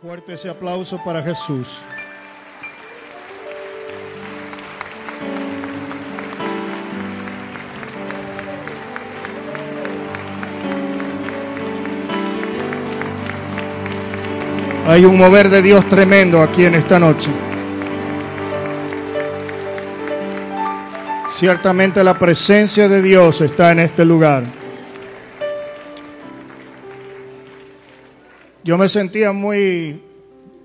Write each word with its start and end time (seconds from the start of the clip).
Fuerte 0.00 0.34
ese 0.34 0.48
aplauso 0.48 1.02
para 1.04 1.20
Jesús. 1.20 1.80
Hay 14.86 15.04
un 15.04 15.18
mover 15.18 15.48
de 15.48 15.62
Dios 15.62 15.84
tremendo 15.88 16.42
aquí 16.42 16.64
en 16.64 16.76
esta 16.76 17.00
noche. 17.00 17.30
Ciertamente 21.28 22.04
la 22.04 22.14
presencia 22.14 22.88
de 22.88 23.02
Dios 23.02 23.40
está 23.40 23.72
en 23.72 23.80
este 23.80 24.04
lugar. 24.04 24.57
Yo 28.68 28.76
me 28.76 28.90
sentía 28.90 29.32
muy 29.32 29.98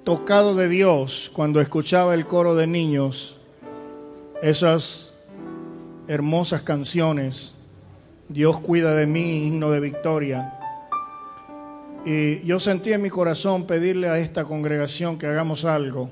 tocado 0.03 0.55
de 0.55 0.67
Dios 0.67 1.31
cuando 1.34 1.62
escuchaba 1.62 2.13
el 2.13 2.27
coro 2.27 2.53
de 2.53 2.67
niños, 2.67 3.39
esas 4.41 5.13
hermosas 6.09 6.63
canciones, 6.63 7.55
Dios 8.27 8.59
cuida 8.59 8.93
de 8.93 9.07
mí, 9.07 9.48
himno 9.48 9.71
de 9.71 9.79
victoria. 9.79 10.59
Y 12.03 12.45
yo 12.45 12.59
sentí 12.59 12.91
en 12.91 13.03
mi 13.03 13.09
corazón 13.09 13.66
pedirle 13.66 14.09
a 14.09 14.17
esta 14.17 14.43
congregación 14.43 15.17
que 15.17 15.27
hagamos 15.27 15.63
algo. 15.63 16.12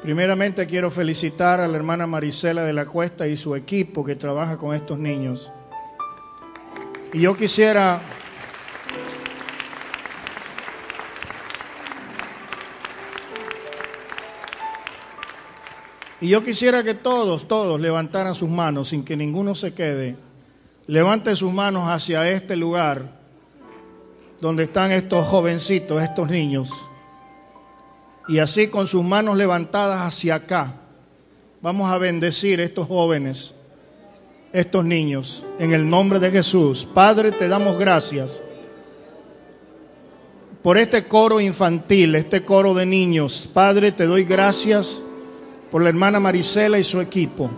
Primeramente 0.00 0.66
quiero 0.66 0.90
felicitar 0.90 1.60
a 1.60 1.68
la 1.68 1.76
hermana 1.76 2.06
Marisela 2.06 2.64
de 2.64 2.72
la 2.72 2.86
Cuesta 2.86 3.28
y 3.28 3.36
su 3.36 3.54
equipo 3.54 4.06
que 4.06 4.16
trabaja 4.16 4.56
con 4.56 4.74
estos 4.74 4.98
niños. 4.98 5.52
Y 7.12 7.20
yo 7.20 7.36
quisiera 7.36 8.00
Y 16.20 16.28
yo 16.28 16.44
quisiera 16.44 16.82
que 16.82 16.94
todos, 16.94 17.46
todos 17.46 17.80
levantaran 17.80 18.34
sus 18.34 18.48
manos 18.48 18.88
sin 18.88 19.04
que 19.04 19.16
ninguno 19.16 19.54
se 19.54 19.72
quede. 19.72 20.16
Levante 20.86 21.36
sus 21.36 21.52
manos 21.52 21.88
hacia 21.88 22.28
este 22.28 22.56
lugar 22.56 23.18
donde 24.40 24.64
están 24.64 24.90
estos 24.90 25.26
jovencitos, 25.26 26.02
estos 26.02 26.28
niños. 26.28 26.70
Y 28.26 28.38
así 28.38 28.68
con 28.68 28.86
sus 28.86 29.04
manos 29.04 29.36
levantadas 29.36 30.00
hacia 30.00 30.36
acá, 30.36 30.74
vamos 31.60 31.90
a 31.90 31.98
bendecir 31.98 32.60
estos 32.60 32.88
jóvenes, 32.88 33.54
estos 34.52 34.84
niños, 34.84 35.46
en 35.58 35.72
el 35.72 35.88
nombre 35.88 36.18
de 36.18 36.30
Jesús. 36.30 36.86
Padre, 36.92 37.32
te 37.32 37.48
damos 37.48 37.78
gracias 37.78 38.42
por 40.62 40.76
este 40.76 41.06
coro 41.06 41.40
infantil, 41.40 42.14
este 42.16 42.44
coro 42.44 42.74
de 42.74 42.86
niños. 42.86 43.48
Padre, 43.52 43.92
te 43.92 44.06
doy 44.06 44.24
gracias 44.24 45.02
por 45.70 45.82
la 45.82 45.88
hermana 45.88 46.20
Marisela 46.20 46.78
y 46.78 46.84
su 46.84 47.00
equipo. 47.00 47.50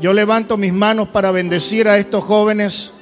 Yo 0.00 0.12
levanto 0.12 0.56
mis 0.56 0.72
manos 0.72 1.08
para 1.08 1.30
bendecir 1.30 1.88
a 1.88 1.98
estos 1.98 2.24
jóvenes 2.24 2.92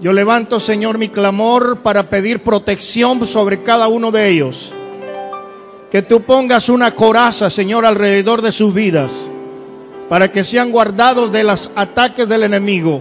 yo 0.00 0.12
levanto, 0.12 0.60
Señor, 0.60 0.98
mi 0.98 1.08
clamor 1.08 1.78
para 1.78 2.10
pedir 2.10 2.40
protección 2.40 3.26
sobre 3.26 3.62
cada 3.62 3.88
uno 3.88 4.10
de 4.10 4.28
ellos. 4.28 4.74
Que 5.90 6.02
tú 6.02 6.20
pongas 6.20 6.68
una 6.68 6.90
coraza, 6.90 7.48
Señor, 7.48 7.86
alrededor 7.86 8.42
de 8.42 8.52
sus 8.52 8.74
vidas, 8.74 9.30
para 10.10 10.30
que 10.30 10.44
sean 10.44 10.70
guardados 10.70 11.32
de 11.32 11.44
los 11.44 11.70
ataques 11.74 12.28
del 12.28 12.42
enemigo. 12.42 13.00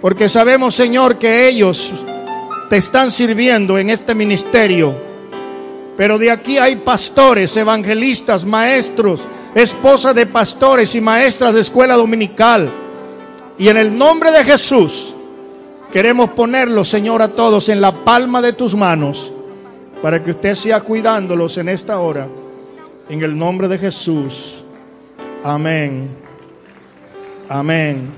Porque 0.00 0.30
sabemos, 0.30 0.74
Señor, 0.74 1.18
que 1.18 1.48
ellos 1.48 1.92
te 2.70 2.78
están 2.78 3.10
sirviendo 3.10 3.76
en 3.76 3.90
este 3.90 4.14
ministerio. 4.14 5.13
Pero 5.96 6.18
de 6.18 6.30
aquí 6.30 6.58
hay 6.58 6.76
pastores, 6.76 7.56
evangelistas, 7.56 8.44
maestros, 8.44 9.20
esposas 9.54 10.14
de 10.14 10.26
pastores 10.26 10.94
y 10.94 11.00
maestras 11.00 11.54
de 11.54 11.60
escuela 11.60 11.94
dominical. 11.94 12.72
Y 13.58 13.68
en 13.68 13.76
el 13.76 13.96
nombre 13.96 14.32
de 14.32 14.44
Jesús, 14.44 15.14
Queremos 15.94 16.30
ponerlos, 16.30 16.88
Señor, 16.88 17.22
a 17.22 17.28
todos 17.28 17.68
en 17.68 17.80
la 17.80 17.92
palma 18.04 18.42
de 18.42 18.52
tus 18.52 18.74
manos 18.74 19.32
para 20.02 20.20
que 20.20 20.32
usted 20.32 20.56
sea 20.56 20.80
cuidándolos 20.80 21.56
en 21.56 21.68
esta 21.68 22.00
hora. 22.00 22.26
En 23.08 23.22
el 23.22 23.38
nombre 23.38 23.68
de 23.68 23.78
Jesús. 23.78 24.64
Amén. 25.44 26.08
Amén. 27.48 28.10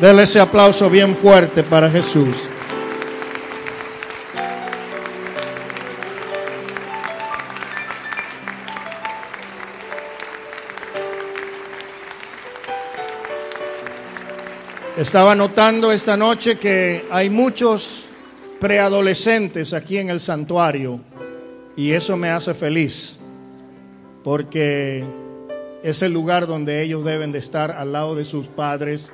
Dele 0.00 0.22
ese 0.22 0.38
aplauso 0.38 0.88
bien 0.88 1.16
fuerte 1.16 1.64
para 1.64 1.90
Jesús. 1.90 2.36
Estaba 15.02 15.34
notando 15.34 15.90
esta 15.90 16.16
noche 16.16 16.58
que 16.58 17.04
hay 17.10 17.28
muchos 17.28 18.04
preadolescentes 18.60 19.74
aquí 19.74 19.98
en 19.98 20.10
el 20.10 20.20
santuario 20.20 21.00
y 21.74 21.90
eso 21.90 22.16
me 22.16 22.30
hace 22.30 22.54
feliz 22.54 23.16
porque 24.22 25.04
es 25.82 26.02
el 26.02 26.12
lugar 26.12 26.46
donde 26.46 26.84
ellos 26.84 27.04
deben 27.04 27.32
de 27.32 27.40
estar 27.40 27.72
al 27.72 27.90
lado 27.90 28.14
de 28.14 28.24
sus 28.24 28.46
padres. 28.46 29.10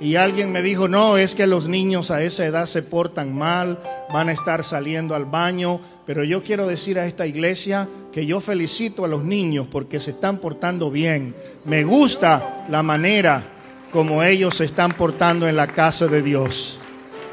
Y 0.00 0.16
alguien 0.16 0.50
me 0.50 0.60
dijo, 0.60 0.88
no, 0.88 1.16
es 1.18 1.36
que 1.36 1.46
los 1.46 1.68
niños 1.68 2.10
a 2.10 2.20
esa 2.22 2.44
edad 2.44 2.66
se 2.66 2.82
portan 2.82 3.32
mal, 3.32 3.78
van 4.12 4.28
a 4.28 4.32
estar 4.32 4.64
saliendo 4.64 5.14
al 5.14 5.24
baño, 5.24 5.80
pero 6.04 6.24
yo 6.24 6.42
quiero 6.42 6.66
decir 6.66 6.98
a 6.98 7.06
esta 7.06 7.28
iglesia 7.28 7.88
que 8.10 8.26
yo 8.26 8.40
felicito 8.40 9.04
a 9.04 9.08
los 9.08 9.22
niños 9.22 9.68
porque 9.70 10.00
se 10.00 10.10
están 10.10 10.38
portando 10.38 10.90
bien. 10.90 11.32
Me 11.64 11.84
gusta 11.84 12.66
la 12.68 12.82
manera 12.82 13.52
como 13.96 14.22
ellos 14.22 14.56
se 14.56 14.66
están 14.66 14.92
portando 14.92 15.48
en 15.48 15.56
la 15.56 15.68
casa 15.68 16.06
de 16.06 16.20
Dios. 16.20 16.78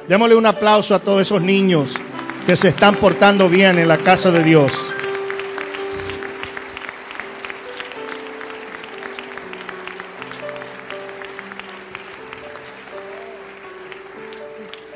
Démosle 0.07 0.37
un 0.37 0.45
aplauso 0.45 0.95
a 0.95 0.99
todos 0.99 1.21
esos 1.21 1.41
niños 1.41 1.93
que 2.45 2.55
se 2.55 2.69
están 2.69 2.95
portando 2.95 3.49
bien 3.49 3.77
en 3.79 3.89
la 3.89 3.97
casa 3.97 4.31
de 4.31 4.45
Dios. 4.45 4.71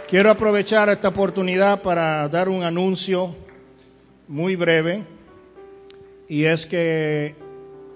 Quiero 0.07 0.31
aprovechar 0.31 0.87
esta 0.87 1.09
oportunidad 1.09 1.81
para 1.81 2.29
dar 2.29 2.47
un 2.47 2.63
anuncio 2.63 3.35
muy 4.29 4.55
breve 4.55 5.03
y 6.29 6.45
es 6.45 6.65
que 6.65 7.35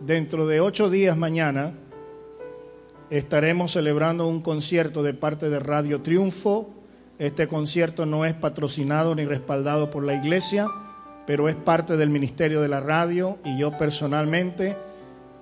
dentro 0.01 0.45
de 0.45 0.59
ocho 0.59 0.89
días 0.89 1.15
mañana 1.15 1.73
estaremos 3.11 3.73
celebrando 3.73 4.25
un 4.25 4.41
concierto 4.41 5.03
de 5.03 5.13
parte 5.13 5.49
de 5.49 5.59
Radio 5.59 6.01
Triunfo. 6.01 6.69
Este 7.19 7.47
concierto 7.47 8.05
no 8.05 8.25
es 8.25 8.33
patrocinado 8.33 9.13
ni 9.13 9.25
respaldado 9.25 9.91
por 9.91 10.03
la 10.03 10.15
iglesia, 10.15 10.65
pero 11.27 11.49
es 11.49 11.55
parte 11.55 11.97
del 11.97 12.09
Ministerio 12.09 12.61
de 12.61 12.69
la 12.69 12.79
Radio 12.79 13.37
y 13.43 13.59
yo 13.59 13.77
personalmente 13.77 14.77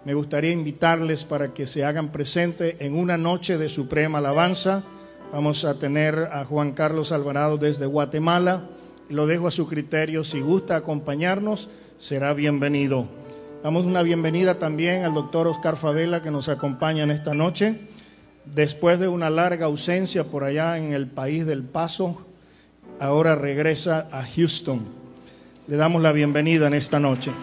me 0.04 0.16
gustaría 0.16 0.52
invitarles 0.52 1.26
para 1.26 1.54
que 1.54 1.68
se 1.68 1.86
hagan 1.86 2.12
presentes 2.12 2.76
en 2.80 2.98
una 2.98 3.18
noche 3.18 3.60
de 3.60 3.70
suprema 3.70 4.18
alabanza. 4.18 4.84
Vamos 5.32 5.64
a 5.64 5.78
tener 5.78 6.28
a 6.32 6.46
Juan 6.46 6.72
Carlos 6.72 7.12
Alvarado 7.12 7.58
desde 7.58 7.86
Guatemala. 7.86 8.64
Lo 9.10 9.28
dejo 9.28 9.48
a 9.48 9.52
su 9.52 9.68
criterio. 9.68 10.24
Si 10.24 10.40
gusta 10.40 10.76
acompañarnos, 10.76 11.70
será 12.00 12.34
bienvenido. 12.34 13.19
Damos 13.62 13.84
una 13.84 14.04
bienvenida 14.04 14.58
también 14.58 15.04
al 15.04 15.14
doctor 15.14 15.46
Oscar 15.46 15.76
Favela 15.76 16.22
que 16.22 16.32
nos 16.32 16.48
acompaña 16.48 17.04
en 17.04 17.12
esta 17.12 17.34
noche. 17.34 17.78
Después 18.46 19.02
de 19.02 19.10
una 19.10 19.30
larga 19.30 19.66
ausencia 19.66 20.24
por 20.24 20.46
allá 20.46 20.78
en 20.78 20.94
el 20.94 21.08
país 21.08 21.46
del 21.46 21.64
Paso, 21.64 22.26
ahora 23.02 23.36
regresa 23.36 24.08
a 24.14 24.24
Houston. 24.26 24.88
Le 25.68 25.76
damos 25.76 26.02
la 26.02 26.14
bienvenida 26.14 26.68
en 26.68 26.74
esta 26.74 27.02
noche. 27.02 27.34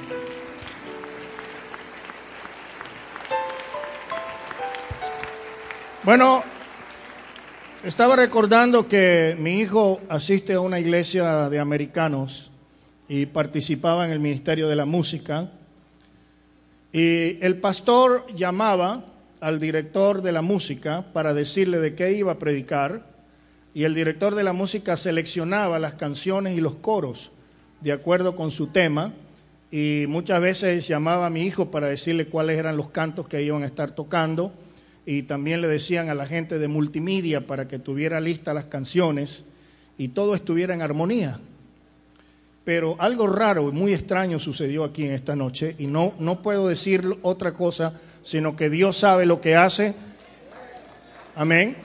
Bueno, 6.03 6.43
estaba 7.85 8.17
recordando 8.17 8.89
que 8.89 9.37
mi 9.39 9.59
hijo 9.59 10.01
asiste 10.09 10.55
a 10.55 10.61
una 10.61 10.81
iglesia 10.81 11.51
de 11.51 11.59
americanos 11.59 12.53
y 13.07 13.27
participaba 13.27 14.07
en 14.07 14.13
el 14.13 14.21
Ministerio 14.21 14.67
de 14.67 14.77
la 14.77 14.87
Música 14.87 15.51
y 16.93 17.45
el 17.45 17.59
pastor 17.59 18.27
llamaba 18.35 19.05
al 19.41 19.61
director 19.61 20.23
de 20.23 20.33
la 20.33 20.43
música 20.43 21.07
para 21.13 21.35
decirle 21.35 21.79
de 21.79 21.95
qué 21.95 22.13
iba 22.13 22.33
a 22.33 22.39
predicar 22.39 23.05
y 23.75 23.85
el 23.85 23.95
director 23.95 24.35
de 24.35 24.45
la 24.45 24.53
música 24.53 24.97
seleccionaba 24.97 25.79
las 25.79 25.95
canciones 25.95 26.57
y 26.57 26.61
los 26.61 26.77
coros 26.77 27.33
de 27.81 27.93
acuerdo 27.93 28.37
con 28.37 28.51
su 28.51 28.69
tema 28.69 29.13
y 29.71 30.07
muchas 30.09 30.41
veces 30.41 30.89
llamaba 30.89 31.27
a 31.27 31.31
mi 31.31 31.43
hijo 31.43 31.71
para 31.71 31.89
decirle 31.89 32.27
cuáles 32.27 32.59
eran 32.59 32.77
los 32.77 32.89
cantos 32.89 33.29
que 33.29 33.43
iban 33.43 33.63
a 33.63 33.67
estar 33.67 33.91
tocando 33.91 34.53
y 35.05 35.23
también 35.23 35.61
le 35.61 35.69
decían 35.69 36.09
a 36.09 36.15
la 36.15 36.27
gente 36.27 36.59
de 36.59 36.69
multimedia 36.69 37.47
para 37.47 37.69
que 37.69 37.79
tuviera 37.79 38.21
listas 38.21 38.55
las 38.55 38.65
canciones 38.65 39.45
y 39.99 40.09
todo 40.09 40.35
estuviera 40.35 40.75
en 40.75 40.83
armonía. 40.83 41.39
Pero 42.67 42.97
algo 42.99 43.29
raro 43.29 43.69
y 43.69 43.73
muy 43.73 43.95
extraño 43.95 44.41
sucedió 44.41 44.83
aquí 44.83 45.05
en 45.05 45.13
esta 45.13 45.37
noche 45.37 45.77
y 45.79 45.87
no, 45.87 46.15
no 46.19 46.43
puedo 46.43 46.67
decir 46.67 47.17
otra 47.23 47.53
cosa, 47.53 47.93
sino 48.25 48.57
que 48.57 48.69
Dios 48.69 48.97
sabe 48.97 49.25
lo 49.25 49.41
que 49.41 49.55
hace. 49.55 49.95
Amén. 51.37 51.77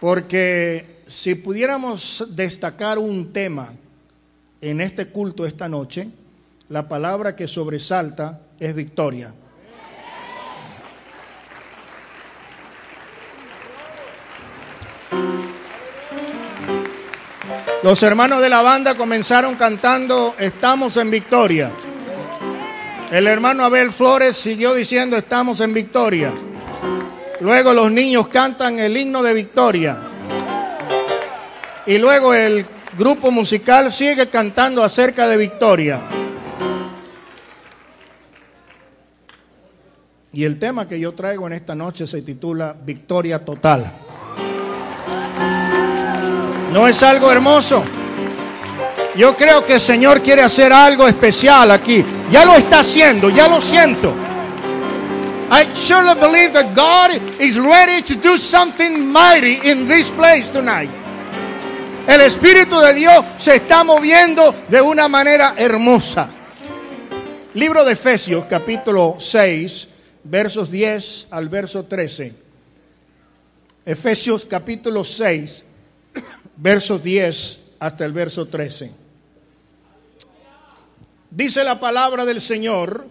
Porque 0.00 1.02
si 1.08 1.34
pudiéramos 1.34 2.24
destacar 2.36 3.00
un 3.00 3.32
tema 3.32 3.72
en 4.60 4.80
este 4.80 5.08
culto 5.08 5.44
esta 5.44 5.68
noche, 5.68 6.06
la 6.68 6.86
palabra 6.86 7.34
que 7.34 7.48
sobresalta 7.48 8.42
es 8.60 8.76
victoria. 8.76 9.34
Los 17.82 18.00
hermanos 18.04 18.40
de 18.40 18.48
la 18.48 18.62
banda 18.62 18.94
comenzaron 18.94 19.56
cantando 19.56 20.36
Estamos 20.38 20.96
en 20.96 21.10
victoria. 21.10 21.72
El 23.10 23.26
hermano 23.26 23.64
Abel 23.64 23.90
Flores 23.90 24.36
siguió 24.36 24.72
diciendo 24.72 25.16
Estamos 25.16 25.60
en 25.60 25.74
victoria. 25.74 26.32
Luego 27.40 27.72
los 27.72 27.90
niños 27.90 28.28
cantan 28.28 28.78
el 28.78 28.96
himno 28.96 29.20
de 29.20 29.34
victoria. 29.34 29.98
Y 31.84 31.98
luego 31.98 32.32
el 32.34 32.64
grupo 32.96 33.32
musical 33.32 33.90
sigue 33.90 34.28
cantando 34.28 34.84
acerca 34.84 35.26
de 35.26 35.36
victoria. 35.36 36.00
Y 40.32 40.44
el 40.44 40.60
tema 40.60 40.86
que 40.86 41.00
yo 41.00 41.14
traigo 41.14 41.48
en 41.48 41.54
esta 41.54 41.74
noche 41.74 42.06
se 42.06 42.22
titula 42.22 42.76
Victoria 42.84 43.44
Total. 43.44 44.11
¿No 46.72 46.88
es 46.88 47.02
algo 47.02 47.30
hermoso? 47.30 47.84
Yo 49.14 49.36
creo 49.36 49.66
que 49.66 49.74
el 49.74 49.80
Señor 49.80 50.22
quiere 50.22 50.40
hacer 50.40 50.72
algo 50.72 51.06
especial 51.06 51.70
aquí. 51.70 52.02
Ya 52.30 52.46
lo 52.46 52.54
está 52.56 52.80
haciendo, 52.80 53.28
ya 53.28 53.46
lo 53.46 53.60
siento. 53.60 54.14
I 55.50 55.66
surely 55.74 56.18
believe 56.18 56.54
that 56.54 56.74
God 56.74 57.10
is 57.38 57.58
ready 57.58 58.00
to 58.00 58.14
do 58.14 58.38
something 58.38 59.12
mighty 59.12 59.60
in 59.70 59.86
this 59.86 60.10
place 60.10 60.50
tonight. 60.50 60.90
El 62.08 62.22
Espíritu 62.22 62.80
de 62.80 62.94
Dios 62.94 63.22
se 63.38 63.56
está 63.56 63.84
moviendo 63.84 64.54
de 64.68 64.80
una 64.80 65.08
manera 65.08 65.52
hermosa. 65.58 66.30
Libro 67.52 67.84
de 67.84 67.92
Efesios, 67.92 68.46
capítulo 68.48 69.16
6, 69.18 69.88
versos 70.24 70.70
10 70.70 71.26
al 71.32 71.50
verso 71.50 71.84
13. 71.84 72.32
Efesios, 73.84 74.46
capítulo 74.46 75.04
6 75.04 75.64
versos 76.56 77.02
10 77.02 77.72
hasta 77.78 78.04
el 78.04 78.12
verso 78.12 78.46
13. 78.46 78.92
Dice 81.30 81.64
la 81.64 81.80
palabra 81.80 82.24
del 82.24 82.40
Señor, 82.40 83.06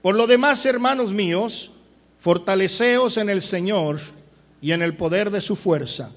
por 0.00 0.14
lo 0.16 0.26
demás, 0.26 0.64
hermanos 0.64 1.12
míos, 1.12 1.72
fortaleceos 2.18 3.16
en 3.18 3.28
el 3.28 3.42
Señor 3.42 4.00
y 4.60 4.72
en 4.72 4.80
el 4.80 4.96
poder 4.96 5.30
de 5.30 5.40
su 5.40 5.54
fuerza, 5.54 6.10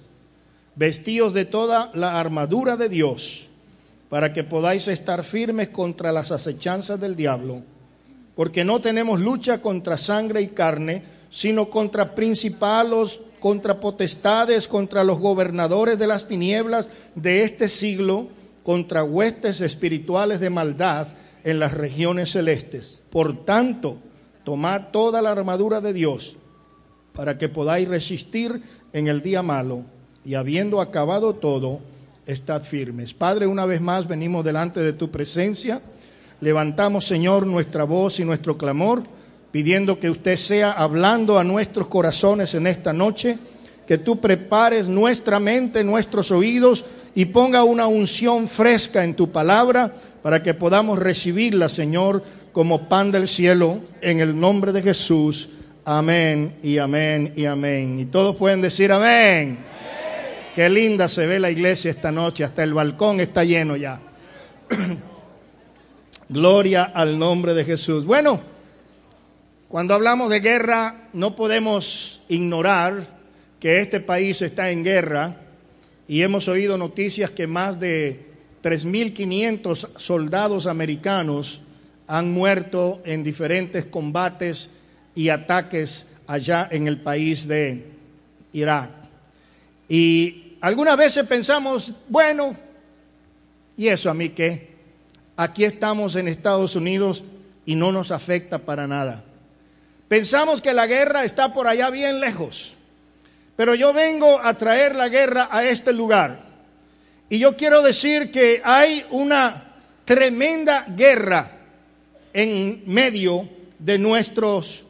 vestíos 0.75 1.34
de 1.34 1.46
toda 1.46 1.92
la 1.94 2.19
armadura 2.19 2.78
de 2.78 2.90
Dios, 2.90 3.48
para 4.10 4.34
que 4.34 4.44
podáis 4.44 4.88
estar 4.88 5.24
firmes 5.24 5.69
contra 5.69 6.12
las 6.12 6.31
acechanzas 6.31 7.00
del 7.00 7.16
diablo, 7.16 7.63
porque 8.36 8.63
no 8.63 8.80
tenemos 8.80 9.19
lucha 9.19 9.62
contra 9.62 9.98
sangre 9.98 10.42
y 10.42 10.48
carne, 10.48 11.04
sino 11.30 11.69
contra 11.69 12.16
principalos, 12.16 13.19
contra 13.46 13.80
potestades, 13.80 14.68
contra 14.68 15.04
los 15.04 15.20
gobernadores 15.20 16.00
de 16.00 16.08
las 16.08 16.28
tinieblas 16.28 16.90
de 17.14 17.44
este 17.44 17.68
siglo, 17.68 18.28
contra 18.64 19.04
huestes 19.04 19.62
espirituales 19.62 20.40
de 20.40 20.50
maldad 20.50 21.10
en 21.44 21.60
las 21.60 21.74
regiones 21.76 22.32
celestes. 22.32 23.04
Por 23.12 23.46
tanto, 23.46 24.00
tomad 24.44 24.88
toda 24.92 25.22
la 25.22 25.30
armadura 25.30 25.80
de 25.80 25.94
Dios 25.94 26.38
para 27.14 27.38
que 27.38 27.48
podáis 27.48 27.88
resistir 27.88 28.64
en 28.94 29.08
el 29.08 29.22
día 29.22 29.44
malo 29.44 29.84
y 30.24 30.34
habiendo 30.34 30.82
acabado 30.82 31.36
todo, 31.36 31.82
estad 32.26 32.64
firmes. 32.64 33.14
Padre, 33.14 33.46
una 33.46 33.68
vez 33.68 33.80
más 33.80 34.08
venimos 34.08 34.44
delante 34.44 34.80
de 34.80 34.94
tu 34.94 35.12
presencia. 35.12 35.84
Levantamos, 36.42 37.06
Señor, 37.06 37.46
nuestra 37.46 37.84
voz 37.84 38.20
y 38.20 38.26
nuestro 38.26 38.58
clamor 38.58 39.04
pidiendo 39.56 40.02
que 40.02 40.10
usted 40.10 40.36
sea 40.36 40.74
hablando 40.74 41.40
a 41.40 41.44
nuestros 41.46 41.88
corazones 41.88 42.54
en 42.56 42.68
esta 42.68 42.92
noche, 42.92 43.38
que 43.88 43.98
tú 43.98 44.19
prepares 44.19 44.90
nuestra 44.90 45.40
mente, 45.40 45.81
nuestros 45.81 46.30
oídos 46.31 46.84
y 47.16 47.24
ponga 47.24 47.63
una 47.63 47.88
unción 47.88 48.50
fresca 48.50 49.06
en 49.06 49.13
tu 49.13 49.31
palabra 49.31 49.94
para 50.22 50.44
que 50.44 50.56
podamos 50.56 51.00
recibirla, 51.00 51.69
Señor, 51.69 52.22
como 52.52 52.90
pan 52.90 53.13
del 53.13 53.30
cielo, 53.30 53.80
en 54.02 54.19
el 54.19 54.38
nombre 54.38 54.74
de 54.74 54.81
Jesús. 54.81 55.48
Amén 55.86 56.58
y 56.62 56.78
amén 56.78 57.31
y 57.38 57.46
amén. 57.46 57.98
Y 58.01 58.06
todos 58.08 58.36
pueden 58.36 58.62
decir 58.62 58.92
amén. 58.92 59.58
Qué 60.54 60.68
linda 60.68 61.08
se 61.08 61.28
ve 61.28 61.40
la 61.40 61.50
iglesia 61.50 61.92
esta 61.92 62.12
noche, 62.12 62.44
hasta 62.44 62.62
el 62.62 62.74
balcón 62.74 63.22
está 63.22 63.46
lleno 63.46 63.78
ya. 63.78 64.01
Gloria 66.28 66.92
al 66.94 67.18
nombre 67.18 67.54
de 67.54 67.63
Jesús. 67.63 68.04
Bueno. 68.04 68.55
Cuando 69.68 69.96
hablamos 69.96 70.30
de 70.30 70.42
guerra, 70.42 71.10
no 71.14 71.36
podemos 71.36 72.22
ignorar 72.30 72.94
que 73.60 73.82
este 73.82 74.00
país 74.00 74.42
está 74.44 74.70
en 74.70 74.84
guerra 74.84 75.38
y 76.08 76.22
hemos 76.22 76.48
oído 76.48 76.78
noticias 76.78 77.32
que 77.32 77.48
más 77.48 77.80
de 77.80 78.26
3.500 78.62 79.98
soldados 79.98 80.68
americanos 80.68 81.62
han 82.06 82.32
muerto 82.32 83.02
en 83.06 83.24
diferentes 83.24 83.86
combates 83.86 84.70
y 85.16 85.30
ataques 85.30 86.06
allá 86.28 86.68
en 86.70 86.88
el 86.88 87.02
país 87.02 87.48
de 87.48 87.86
Irak. 88.54 88.92
Y 89.90 90.58
algunas 90.62 90.96
veces 90.96 91.26
pensamos, 91.26 91.92
bueno, 92.08 92.56
¿y 93.76 93.88
eso 93.88 94.12
a 94.12 94.14
mí 94.14 94.30
qué? 94.30 94.76
Aquí 95.36 95.64
estamos 95.64 96.16
en 96.16 96.28
Estados 96.28 96.76
Unidos 96.76 97.24
y 97.66 97.74
no 97.74 97.92
nos 97.92 98.12
afecta 98.12 98.60
para 98.60 98.86
nada. 98.86 99.24
Pensamos 100.07 100.62
que 100.62 100.74
la 100.74 100.86
guerra 100.86 101.24
está 101.24 101.54
por 101.54 101.68
allá 101.68 101.90
bien 101.90 102.19
lejos, 102.19 102.74
pero 103.56 103.74
yo 103.74 103.94
vengo 103.94 104.40
a 104.40 104.54
traer 104.54 104.96
la 104.96 105.10
guerra 105.10 105.50
a 105.52 105.63
este 105.63 105.94
lugar. 105.94 106.46
Y 107.30 107.40
yo 107.40 107.57
quiero 107.57 107.81
decir 107.81 108.30
que 108.30 108.62
hay 108.63 109.06
una 109.10 109.74
tremenda 110.06 110.86
guerra 110.88 111.51
en 112.34 112.84
medio 112.86 113.50
de 113.80 113.98
nuestros 113.98 114.86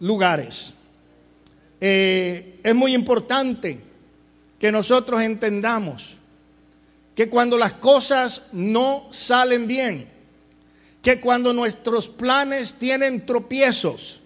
lugares. 0.00 0.72
Eh, 1.80 2.60
es 2.62 2.74
muy 2.74 2.94
importante 2.94 3.80
que 4.58 4.72
nosotros 4.72 5.20
entendamos 5.22 6.16
que 7.14 7.28
cuando 7.28 7.58
las 7.58 7.74
cosas 7.74 8.44
no 8.52 9.08
salen 9.10 9.66
bien, 9.66 10.08
que 11.02 11.20
cuando 11.20 11.52
nuestros 11.52 12.08
planes 12.08 12.74
tienen 12.74 13.24
tropiezos, 13.24 14.20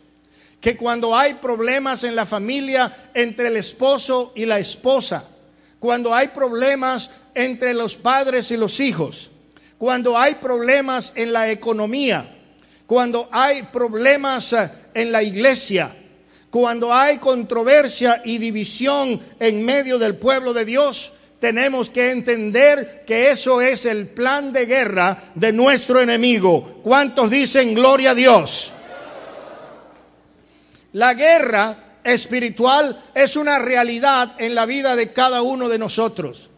que 0.60 0.76
cuando 0.76 1.16
hay 1.16 1.34
problemas 1.34 2.04
en 2.04 2.16
la 2.16 2.26
familia 2.26 3.10
entre 3.14 3.48
el 3.48 3.56
esposo 3.56 4.32
y 4.34 4.46
la 4.46 4.58
esposa, 4.58 5.28
cuando 5.78 6.14
hay 6.14 6.28
problemas 6.28 7.10
entre 7.34 7.74
los 7.74 7.96
padres 7.96 8.50
y 8.50 8.56
los 8.56 8.80
hijos, 8.80 9.30
cuando 9.78 10.16
hay 10.16 10.36
problemas 10.36 11.12
en 11.14 11.32
la 11.32 11.50
economía, 11.50 12.34
cuando 12.86 13.28
hay 13.30 13.64
problemas 13.64 14.52
eh, 14.52 14.70
en 14.94 15.12
la 15.12 15.22
iglesia, 15.22 15.94
cuando 16.50 16.94
hay 16.94 17.18
controversia 17.18 18.22
y 18.24 18.38
división 18.38 19.20
en 19.40 19.64
medio 19.64 19.98
del 19.98 20.16
pueblo 20.16 20.52
de 20.52 20.64
Dios, 20.64 21.12
tenemos 21.44 21.90
que 21.90 22.10
entender 22.10 23.04
que 23.06 23.30
eso 23.30 23.60
es 23.60 23.84
el 23.84 24.08
plan 24.08 24.50
de 24.50 24.64
guerra 24.64 25.24
de 25.34 25.52
nuestro 25.52 26.00
enemigo. 26.00 26.80
¿Cuántos 26.82 27.28
dicen 27.28 27.74
gloria 27.74 28.12
a 28.12 28.14
Dios? 28.14 28.72
La 30.92 31.12
guerra 31.12 31.98
espiritual 32.02 32.98
es 33.14 33.36
una 33.36 33.58
realidad 33.58 34.36
en 34.38 34.54
la 34.54 34.64
vida 34.64 34.96
de 34.96 35.12
cada 35.12 35.42
uno 35.42 35.68
de 35.68 35.78
nosotros. 35.78 36.50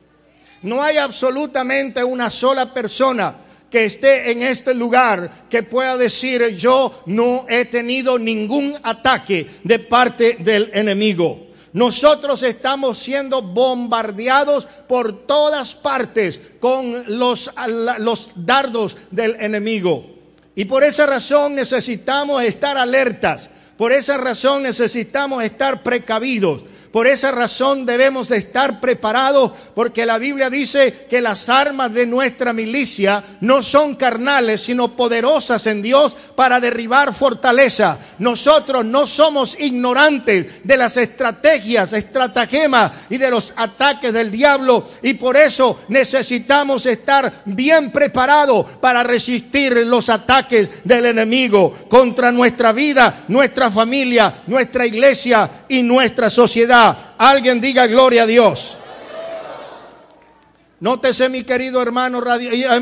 No 0.63 0.81
hay 0.85 0.99
absolutamente 0.99 2.05
una 2.05 2.31
sola 2.31 2.73
persona 2.73 3.35
que 3.69 3.87
esté 3.87 4.31
en 4.31 4.45
este 4.45 4.73
lugar 4.73 5.49
que 5.51 5.65
pueda 5.65 5.97
decir 5.97 6.55
yo 6.55 7.03
no 7.07 7.45
he 7.49 7.65
tenido 7.65 8.21
ningún 8.21 8.77
ataque 8.85 9.49
de 9.65 9.81
parte 9.81 10.37
del 10.39 10.71
enemigo. 10.73 11.46
Nosotros 11.77 12.43
estamos 12.43 12.97
siendo 12.97 13.43
bombardeados 13.43 14.65
por 14.89 15.27
todas 15.27 15.75
partes 15.75 16.41
con 16.59 17.19
los, 17.19 17.51
los 17.99 18.33
dardos 18.35 18.97
del 19.11 19.37
enemigo. 19.39 20.07
Y 20.55 20.65
por 20.65 20.83
esa 20.83 21.05
razón 21.05 21.55
necesitamos 21.55 22.43
estar 22.45 22.79
alertas. 22.79 23.51
Por 23.77 23.93
esa 23.93 24.17
razón 24.17 24.63
necesitamos 24.63 25.45
estar 25.45 25.83
precavidos. 25.83 26.63
Por 26.97 27.07
esa 27.07 27.31
razón 27.31 27.85
debemos 27.85 28.31
de 28.31 28.39
estar 28.39 28.81
preparados 28.81 29.53
porque 29.75 30.07
la 30.07 30.17
Biblia 30.17 30.49
dice 30.49 31.05
que 31.11 31.21
las 31.21 31.51
armas 31.51 31.93
de 31.93 32.07
nuestra 32.07 32.55
milicia 32.55 33.23
no 33.43 33.63
son 33.63 33.97
carnales, 33.97 34.63
sino 34.63 34.97
poderosas 34.97 35.67
en 35.67 35.83
Dios 35.83 36.17
para 36.35 36.59
derribar 36.59 37.15
fortaleza. 37.15 37.99
Nosotros 38.19 38.83
no 38.87 39.07
somos 39.07 39.61
ignorantes 39.61 40.65
de 40.65 40.77
las 40.79 40.97
estrategias, 40.97 41.93
estratagemas 41.93 42.93
y 43.11 43.19
de 43.19 43.31
los 43.31 43.53
ataques 43.57 44.15
del 44.15 44.31
diablo 44.31 44.89
y 45.03 45.13
por 45.13 45.37
eso 45.37 45.81
necesitamos 45.89 46.87
estar 46.87 47.43
bien 47.45 47.91
preparados 47.91 48.65
para 48.81 49.03
resistir 49.03 49.87
los 49.87 50.09
ataques 50.09 50.83
del 50.83 51.05
enemigo 51.05 51.77
contra 51.91 52.33
nuestra 52.33 52.73
vida, 52.73 53.27
nuestra 53.29 53.71
familia, 53.71 54.33
nuestra 54.47 54.87
iglesia 54.87 55.66
y 55.69 55.83
nuestra 55.83 56.31
sociedad. 56.31 57.15
Alguien 57.19 57.61
diga 57.61 57.87
gloria 57.87 58.23
a 58.23 58.27
Dios. 58.27 58.79
Nótese, 60.79 61.29
mi 61.29 61.43
querido 61.43 61.81
hermano, 61.81 62.23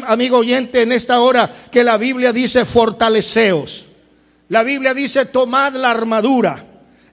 amigo 0.06 0.38
oyente, 0.38 0.82
en 0.82 0.92
esta 0.92 1.20
hora 1.20 1.48
que 1.70 1.84
la 1.84 1.96
Biblia 1.96 2.32
dice 2.32 2.64
fortaleceos. 2.64 3.86
La 4.48 4.62
Biblia 4.62 4.92
dice 4.94 5.26
tomad 5.26 5.74
la 5.74 5.90
armadura. 5.90 6.64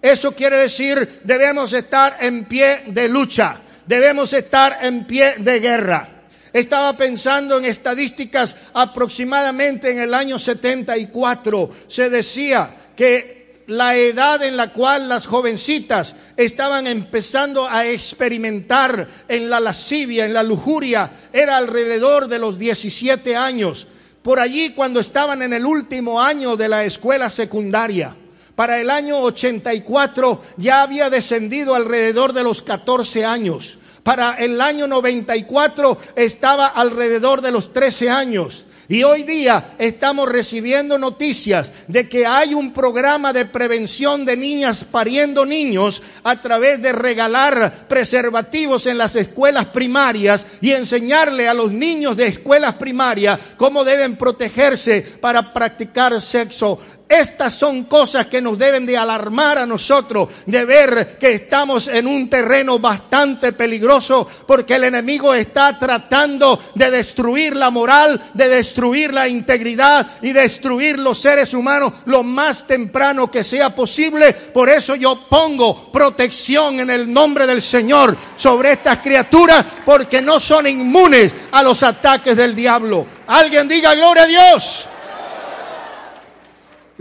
Eso 0.02 0.32
quiere 0.32 0.58
decir 0.58 1.22
debemos 1.24 1.74
estar 1.74 2.18
en 2.20 2.46
pie 2.46 2.82
de 2.88 3.08
lucha, 3.08 3.58
debemos 3.86 4.34
estar 4.34 4.80
en 4.82 5.06
pie 5.06 5.36
de 5.38 5.60
guerra. 5.60 6.10
Estaba 6.52 6.98
pensando 6.98 7.58
en 7.58 7.66
estadísticas 7.66 8.56
aproximadamente 8.74 9.92
en 9.92 10.00
el 10.00 10.14
año 10.14 10.38
74. 10.38 11.70
Se 11.88 12.10
decía 12.10 12.76
que 12.96 13.41
la 13.68 13.96
edad 13.96 14.44
en 14.44 14.58
la 14.58 14.74
cual 14.74 15.10
las 15.10 15.28
jovencitas 15.28 16.16
estaban 16.38 16.88
empezando 16.88 17.68
a 17.68 17.86
experimentar 17.86 19.08
en 19.28 19.50
la 19.50 19.60
lascivia, 19.60 20.26
en 20.26 20.34
la 20.34 20.44
lujuria, 20.44 21.12
era 21.32 21.58
alrededor 21.58 22.28
de 22.28 22.40
los 22.40 22.60
17 22.60 23.36
años. 23.36 23.88
Por 24.22 24.40
allí 24.40 24.72
cuando 24.72 25.00
estaban 25.00 25.42
en 25.42 25.54
el 25.54 25.66
último 25.66 26.22
año 26.22 26.56
de 26.56 26.70
la 26.70 26.84
escuela 26.84 27.30
secundaria. 27.30 28.16
Para 28.56 28.80
el 28.80 28.90
año 28.90 29.20
84 29.20 30.44
ya 30.58 30.84
había 30.84 31.10
descendido 31.10 31.74
alrededor 31.74 32.34
de 32.34 32.44
los 32.44 32.62
14 32.62 33.26
años. 33.26 33.78
Para 34.04 34.36
el 34.36 34.60
año 34.62 34.88
94 34.88 35.98
estaba 36.16 36.68
alrededor 36.68 37.42
de 37.42 37.52
los 37.52 37.72
13 37.74 38.10
años. 38.10 38.66
Y 38.92 39.04
hoy 39.04 39.24
día 39.24 39.76
estamos 39.78 40.28
recibiendo 40.28 40.98
noticias 40.98 41.72
de 41.88 42.10
que 42.10 42.26
hay 42.26 42.54
un 42.54 42.74
programa 42.74 43.32
de 43.32 43.46
prevención 43.46 44.26
de 44.26 44.36
niñas 44.36 44.84
pariendo 44.84 45.46
niños 45.46 46.02
a 46.26 46.42
través 46.42 46.82
de 46.82 46.92
regalar 46.92 47.88
preservativos 47.88 48.88
en 48.88 48.98
las 48.98 49.16
escuelas 49.16 49.68
primarias 49.68 50.46
y 50.60 50.72
enseñarle 50.72 51.48
a 51.48 51.54
los 51.54 51.72
niños 51.72 52.18
de 52.18 52.28
escuelas 52.28 52.74
primarias 52.74 53.40
cómo 53.56 53.86
deben 53.86 54.18
protegerse 54.18 55.02
para 55.22 55.54
practicar 55.54 56.20
sexo 56.20 56.78
estas 57.12 57.54
son 57.54 57.84
cosas 57.84 58.28
que 58.28 58.42
nos 58.42 58.58
deben 58.58 58.86
de 58.86 58.98
alarmar 58.98 59.58
a 59.58 59.66
nosotros, 59.66 60.30
de 60.46 60.64
ver 60.64 61.18
que 61.20 61.34
estamos 61.34 61.90
en 61.90 62.08
un 62.08 62.30
terreno 62.30 62.80
bastante 62.80 63.52
peligroso 63.52 64.28
porque 64.48 64.76
el 64.76 64.86
enemigo 64.86 65.34
está 65.34 65.78
tratando 65.78 66.58
de 66.74 66.90
destruir 66.90 67.56
la 67.56 67.70
moral, 67.70 68.22
de 68.34 68.48
destruir 68.48 69.14
la 69.14 69.28
integridad 69.28 70.08
y 70.22 70.32
destruir 70.32 71.00
los 71.00 71.20
seres 71.20 71.54
humanos 71.54 71.92
lo 72.06 72.24
más 72.24 72.66
temprano 72.66 73.30
que 73.30 73.44
sea 73.44 73.76
posible. 73.76 74.32
Por 74.32 74.70
eso 74.70 74.96
yo 74.96 75.28
pongo 75.28 75.92
protección 75.92 76.80
en 76.80 76.90
el 76.90 77.12
nombre 77.12 77.46
del 77.46 77.62
Señor 77.62 78.16
sobre 78.38 78.72
estas 78.72 79.00
criaturas 79.00 79.66
porque 79.86 80.22
no 80.22 80.40
son 80.40 80.66
inmunes 80.68 81.34
a 81.52 81.62
los 81.62 81.84
ataques 81.84 82.38
del 82.38 82.56
diablo. 82.56 83.06
Alguien 83.28 83.68
diga 83.68 83.94
gloria 83.96 84.24
a 84.24 84.28
Dios. 84.28 84.86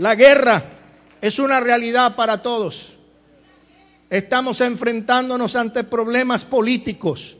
La 0.01 0.15
guerra 0.15 0.63
es 1.21 1.37
una 1.37 1.59
realidad 1.59 2.15
para 2.15 2.41
todos. 2.41 2.93
Estamos 4.09 4.59
enfrentándonos 4.61 5.55
ante 5.55 5.83
problemas 5.83 6.43
políticos. 6.43 7.37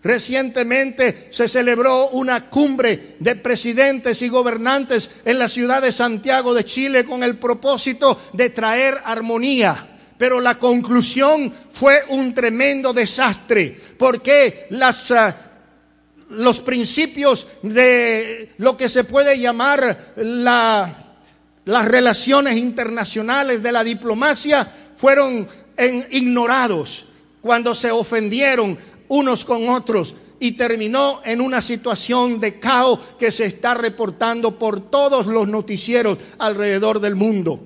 Recientemente 0.00 1.30
se 1.32 1.48
celebró 1.48 2.10
una 2.10 2.48
cumbre 2.48 3.16
de 3.18 3.34
presidentes 3.34 4.22
y 4.22 4.28
gobernantes 4.28 5.10
en 5.24 5.40
la 5.40 5.48
ciudad 5.48 5.82
de 5.82 5.90
Santiago 5.90 6.54
de 6.54 6.64
Chile 6.64 7.04
con 7.04 7.24
el 7.24 7.36
propósito 7.36 8.16
de 8.32 8.50
traer 8.50 9.00
armonía. 9.04 9.96
Pero 10.16 10.40
la 10.40 10.56
conclusión 10.56 11.52
fue 11.72 12.04
un 12.10 12.32
tremendo 12.32 12.92
desastre 12.92 13.76
porque 13.98 14.68
las, 14.70 15.10
ah, 15.10 15.36
los 16.28 16.60
principios 16.60 17.48
de 17.62 18.52
lo 18.58 18.76
que 18.76 18.88
se 18.88 19.02
puede 19.02 19.36
llamar 19.36 20.12
la 20.14 21.03
las 21.64 21.86
relaciones 21.86 22.56
internacionales 22.56 23.62
de 23.62 23.72
la 23.72 23.84
diplomacia 23.84 24.68
fueron 24.96 25.48
ignorados 26.10 27.06
cuando 27.40 27.74
se 27.74 27.90
ofendieron 27.90 28.78
unos 29.08 29.44
con 29.44 29.68
otros 29.68 30.14
y 30.40 30.52
terminó 30.52 31.20
en 31.24 31.40
una 31.40 31.62
situación 31.62 32.40
de 32.40 32.58
caos 32.58 32.98
que 33.18 33.32
se 33.32 33.46
está 33.46 33.74
reportando 33.74 34.58
por 34.58 34.90
todos 34.90 35.26
los 35.26 35.48
noticieros 35.48 36.18
alrededor 36.38 37.00
del 37.00 37.14
mundo. 37.14 37.60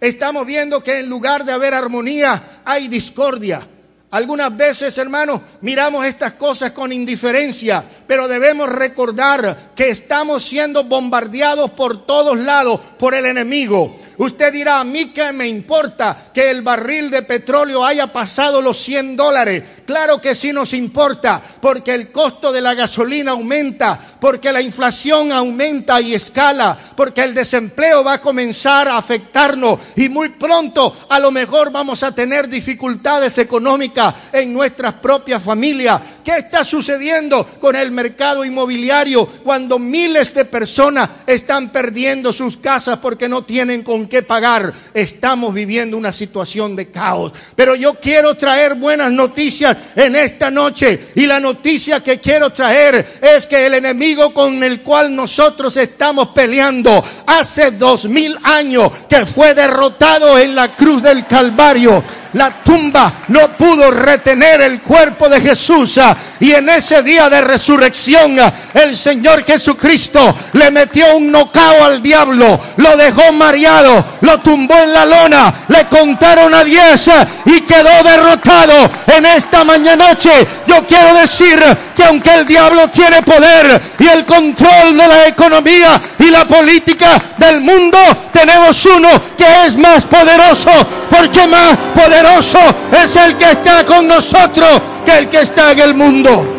Estamos 0.00 0.46
viendo 0.46 0.82
que 0.82 1.00
en 1.00 1.08
lugar 1.08 1.44
de 1.44 1.52
haber 1.52 1.74
armonía 1.74 2.62
hay 2.64 2.88
discordia. 2.88 3.66
Algunas 4.12 4.56
veces, 4.56 4.98
hermanos, 4.98 5.40
miramos 5.60 6.04
estas 6.04 6.32
cosas 6.32 6.72
con 6.72 6.92
indiferencia, 6.92 7.84
pero 8.08 8.26
debemos 8.26 8.68
recordar 8.68 9.70
que 9.76 9.90
estamos 9.90 10.42
siendo 10.42 10.82
bombardeados 10.82 11.70
por 11.70 12.06
todos 12.06 12.36
lados 12.36 12.80
por 12.98 13.14
el 13.14 13.24
enemigo. 13.26 13.96
Usted 14.20 14.52
dirá, 14.52 14.80
a 14.80 14.84
mí 14.84 15.06
qué 15.06 15.32
me 15.32 15.48
importa 15.48 16.30
que 16.34 16.50
el 16.50 16.60
barril 16.60 17.10
de 17.10 17.22
petróleo 17.22 17.82
haya 17.82 18.12
pasado 18.12 18.60
los 18.60 18.76
100 18.76 19.16
dólares. 19.16 19.62
Claro 19.86 20.20
que 20.20 20.34
sí 20.34 20.52
nos 20.52 20.74
importa, 20.74 21.40
porque 21.62 21.94
el 21.94 22.12
costo 22.12 22.52
de 22.52 22.60
la 22.60 22.74
gasolina 22.74 23.30
aumenta, 23.30 23.98
porque 24.20 24.52
la 24.52 24.60
inflación 24.60 25.32
aumenta 25.32 26.02
y 26.02 26.12
escala, 26.12 26.78
porque 26.94 27.22
el 27.22 27.32
desempleo 27.32 28.04
va 28.04 28.12
a 28.12 28.20
comenzar 28.20 28.88
a 28.88 28.98
afectarnos 28.98 29.80
y 29.96 30.10
muy 30.10 30.28
pronto 30.28 30.94
a 31.08 31.18
lo 31.18 31.30
mejor 31.30 31.72
vamos 31.72 32.02
a 32.02 32.14
tener 32.14 32.46
dificultades 32.46 33.38
económicas 33.38 34.14
en 34.34 34.52
nuestras 34.52 34.92
propias 34.96 35.42
familias. 35.42 35.98
¿Qué 36.22 36.36
está 36.36 36.62
sucediendo 36.62 37.46
con 37.58 37.74
el 37.74 37.90
mercado 37.90 38.44
inmobiliario 38.44 39.24
cuando 39.42 39.78
miles 39.78 40.34
de 40.34 40.44
personas 40.44 41.08
están 41.26 41.70
perdiendo 41.70 42.34
sus 42.34 42.58
casas 42.58 42.98
porque 42.98 43.26
no 43.26 43.44
tienen 43.44 43.82
con 43.82 44.09
qué 44.10 44.22
pagar? 44.22 44.74
Estamos 44.92 45.54
viviendo 45.54 45.96
una 45.96 46.12
situación 46.12 46.76
de 46.76 46.90
caos. 46.90 47.32
Pero 47.56 47.74
yo 47.74 47.94
quiero 47.94 48.34
traer 48.34 48.74
buenas 48.74 49.10
noticias 49.10 49.74
en 49.96 50.14
esta 50.16 50.50
noche. 50.50 51.12
Y 51.14 51.26
la 51.26 51.40
noticia 51.40 52.00
que 52.00 52.20
quiero 52.20 52.50
traer 52.50 53.20
es 53.22 53.46
que 53.46 53.64
el 53.64 53.72
enemigo 53.74 54.34
con 54.34 54.62
el 54.62 54.82
cual 54.82 55.16
nosotros 55.16 55.74
estamos 55.78 56.28
peleando 56.28 57.02
hace 57.26 57.70
dos 57.70 58.04
mil 58.06 58.36
años 58.42 58.92
que 59.08 59.24
fue 59.24 59.54
derrotado 59.54 60.38
en 60.38 60.54
la 60.54 60.76
cruz 60.76 61.02
del 61.02 61.26
Calvario 61.26 62.04
la 62.32 62.50
tumba 62.62 63.12
no 63.28 63.48
pudo 63.56 63.90
retener 63.90 64.60
el 64.60 64.80
cuerpo 64.80 65.28
de 65.28 65.40
Jesús. 65.40 65.98
Y 66.38 66.52
en 66.52 66.68
ese 66.68 67.02
día 67.02 67.28
de 67.28 67.40
resurrección, 67.40 68.36
el 68.74 68.96
Señor 68.96 69.44
Jesucristo 69.44 70.36
le 70.52 70.70
metió 70.70 71.16
un 71.16 71.30
nocao 71.30 71.84
al 71.84 72.02
diablo, 72.02 72.60
lo 72.76 72.96
dejó 72.96 73.32
mareado, 73.32 73.99
lo 74.22 74.40
tumbó 74.40 74.74
en 74.74 74.92
la 74.92 75.04
lona, 75.04 75.52
le 75.68 75.86
contaron 75.86 76.52
a 76.54 76.64
diez 76.64 77.10
y 77.44 77.60
quedó 77.62 78.02
derrotado. 78.02 78.90
En 79.06 79.26
esta 79.26 79.64
mañana 79.64 80.00
noche, 80.00 80.30
yo 80.66 80.86
quiero 80.86 81.14
decir 81.14 81.58
que 81.94 82.04
aunque 82.04 82.32
el 82.34 82.46
diablo 82.46 82.88
tiene 82.88 83.22
poder 83.22 83.80
y 83.98 84.06
el 84.06 84.24
control 84.24 84.96
de 84.96 85.08
la 85.08 85.26
economía 85.26 86.00
y 86.18 86.30
la 86.30 86.44
política 86.44 87.20
del 87.36 87.60
mundo, 87.60 87.98
tenemos 88.32 88.84
uno 88.86 89.08
que 89.36 89.66
es 89.66 89.76
más 89.76 90.04
poderoso, 90.04 90.70
porque 91.10 91.46
más 91.46 91.76
poderoso 91.94 92.58
es 93.02 93.14
el 93.16 93.36
que 93.36 93.50
está 93.50 93.84
con 93.84 94.08
nosotros 94.08 94.80
que 95.04 95.18
el 95.18 95.28
que 95.28 95.40
está 95.40 95.72
en 95.72 95.80
el 95.80 95.94
mundo. 95.94 96.56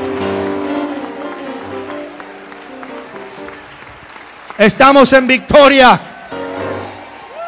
Estamos 4.58 5.12
en 5.14 5.26
victoria. 5.26 6.11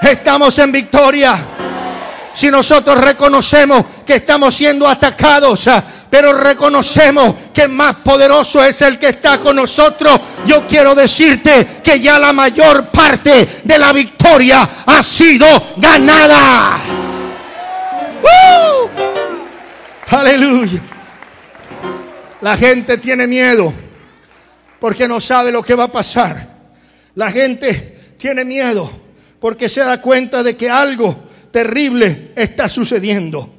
Estamos 0.04 0.58
en 0.60 0.72
victoria. 0.72 1.38
Si 2.34 2.50
nosotros 2.50 3.00
reconocemos 3.00 3.86
que 4.06 4.16
estamos 4.16 4.56
siendo 4.56 4.88
atacados, 4.88 5.68
ah, 5.68 5.84
pero 6.10 6.34
reconocemos 6.34 7.36
que 7.54 7.68
más 7.68 7.98
poderoso 7.98 8.64
es 8.64 8.82
el 8.82 8.98
que 8.98 9.10
está 9.10 9.38
con 9.40 9.56
nosotros, 9.56 10.20
yo 10.46 10.68
quiero 10.68 10.96
decirte 10.96 11.82
que 11.84 12.00
ya 12.00 12.18
la 12.18 12.34
mayor 12.34 12.88
parte 12.88 13.62
de 13.64 13.78
la 13.78 13.94
victoria 13.94 14.68
ha 14.86 15.04
sido 15.04 15.46
ganada. 15.78 16.80
Aleluya. 20.10 20.82
La 22.42 22.58
gente 22.58 22.98
tiene 22.98 23.28
miedo 23.28 23.74
porque 24.80 25.08
no 25.08 25.22
sabe 25.22 25.52
lo 25.52 25.62
que 25.64 25.76
va 25.76 25.86
a 25.86 25.92
pasar. 25.92 26.48
La 27.16 27.32
gente 27.32 28.16
tiene 28.18 28.44
miedo 28.44 29.03
porque 29.44 29.68
se 29.68 29.82
da 29.82 30.00
cuenta 30.00 30.42
de 30.42 30.56
que 30.56 30.70
algo 30.70 31.18
terrible 31.52 32.32
está 32.34 32.70
sucediendo. 32.70 33.54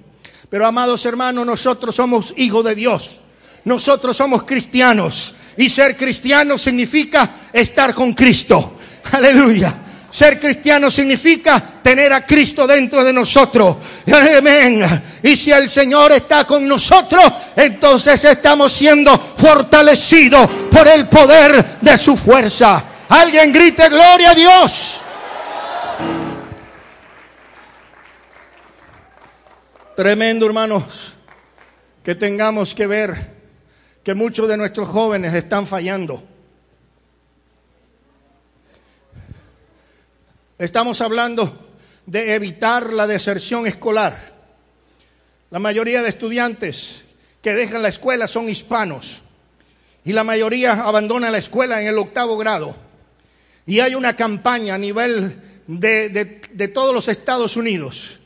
Pero 0.49 0.67
amados 0.67 1.05
hermanos, 1.05 1.45
nosotros 1.45 1.95
somos 1.95 2.33
hijos 2.39 2.65
de 2.65 2.75
Dios. 2.75 3.21
Nosotros 3.65 4.17
somos 4.17 4.45
cristianos. 4.45 5.35
Y 5.59 5.69
ser 5.69 5.95
cristiano 5.95 6.57
significa 6.57 7.29
estar 7.53 7.93
con 7.93 8.15
Cristo. 8.15 8.79
Aleluya. 9.13 9.75
Ser 10.11 10.41
cristiano 10.41 10.91
significa 10.91 11.63
tener 11.83 12.15
a 12.15 12.25
Cristo 12.25 12.67
dentro 12.67 13.05
de 13.05 13.13
nosotros. 13.13 13.77
Amén. 14.39 15.03
Y 15.23 15.37
si 15.37 15.51
el 15.51 15.69
Señor 15.69 16.13
está 16.13 16.47
con 16.47 16.67
nosotros, 16.67 17.31
entonces 17.55 18.25
estamos 18.25 18.73
siendo 18.73 19.19
fortalecidos 19.37 20.49
por 20.71 20.89
el 20.89 21.09
poder 21.09 21.79
de 21.83 21.99
su 21.99 22.17
fuerza. 22.17 22.83
Alguien 23.11 23.53
grite 23.53 23.87
gloria 23.91 24.31
a 24.31 24.35
Dios. 24.35 25.03
Tremendo, 29.97 30.45
hermanos, 30.45 31.13
que 32.03 32.17
tengamos 32.17 32.75
que 32.75 32.89
ver 32.89 33.15
que 34.03 34.15
muchos 34.15 34.49
de 34.49 34.57
nuestros 34.57 34.89
jóvenes 34.89 35.33
están 35.35 35.69
fallando. 35.69 36.21
Estamos 40.59 41.01
hablando 41.01 41.77
de 42.07 42.35
evitar 42.35 42.93
la 42.93 43.07
deserción 43.07 43.69
escolar. 43.69 44.19
La 45.51 45.61
mayoría 45.61 46.03
de 46.03 46.09
estudiantes 46.09 47.03
que 47.41 47.55
dejan 47.55 47.83
la 47.83 47.89
escuela 47.89 48.27
son 48.27 48.49
hispanos 48.49 49.23
y 50.05 50.13
la 50.13 50.25
mayoría 50.25 50.73
abandona 50.73 51.31
la 51.31 51.39
escuela 51.39 51.81
en 51.81 51.87
el 51.87 51.99
octavo 51.99 52.37
grado. 52.37 52.75
Y 53.65 53.79
hay 53.79 53.95
una 53.95 54.17
campaña 54.17 54.75
a 54.75 54.79
nivel 54.79 55.41
de, 55.69 56.09
de 56.51 56.69
todos 56.69 56.93
los 56.93 57.07
Estados 57.07 57.57
Unidos 57.57 58.19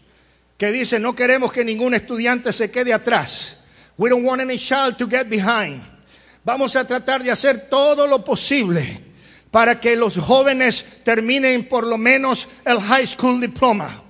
que 0.58 0.72
dice 0.72 0.98
no 0.98 1.14
queremos 1.14 1.52
que 1.52 1.64
ningún 1.64 1.94
estudiante 1.94 2.52
se 2.52 2.70
quede 2.70 2.92
atrás. 2.92 3.56
We 3.96 4.10
don't 4.10 4.26
want 4.26 4.42
any 4.42 4.58
child 4.58 4.96
to 4.98 5.08
get 5.08 5.28
behind. 5.28 5.80
Vamos 6.44 6.76
a 6.76 6.86
tratar 6.86 7.22
de 7.22 7.30
hacer 7.30 7.68
todo 7.70 8.06
lo 8.06 8.24
posible 8.24 9.00
para 9.50 9.80
que 9.80 9.96
los 9.96 10.16
jóvenes 10.16 10.84
terminen 11.04 11.68
por 11.68 11.86
lo 11.86 11.96
menos 11.96 12.48
el 12.64 12.80
high 12.80 13.06
school 13.06 13.40
diploma. 13.40 14.02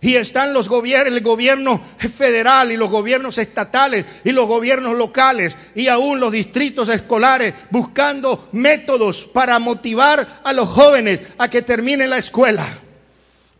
Y 0.00 0.16
están 0.16 0.52
los 0.52 0.68
gobiernos, 0.68 1.16
el 1.16 1.22
gobierno 1.22 1.80
federal 1.98 2.70
y 2.70 2.76
los 2.76 2.90
gobiernos 2.90 3.38
estatales 3.38 4.04
y 4.22 4.32
los 4.32 4.46
gobiernos 4.46 4.98
locales 4.98 5.56
y 5.74 5.88
aún 5.88 6.20
los 6.20 6.30
distritos 6.30 6.90
escolares 6.90 7.54
buscando 7.70 8.50
métodos 8.52 9.26
para 9.32 9.58
motivar 9.58 10.42
a 10.44 10.52
los 10.52 10.68
jóvenes 10.68 11.20
a 11.38 11.48
que 11.48 11.62
terminen 11.62 12.10
la 12.10 12.18
escuela. 12.18 12.80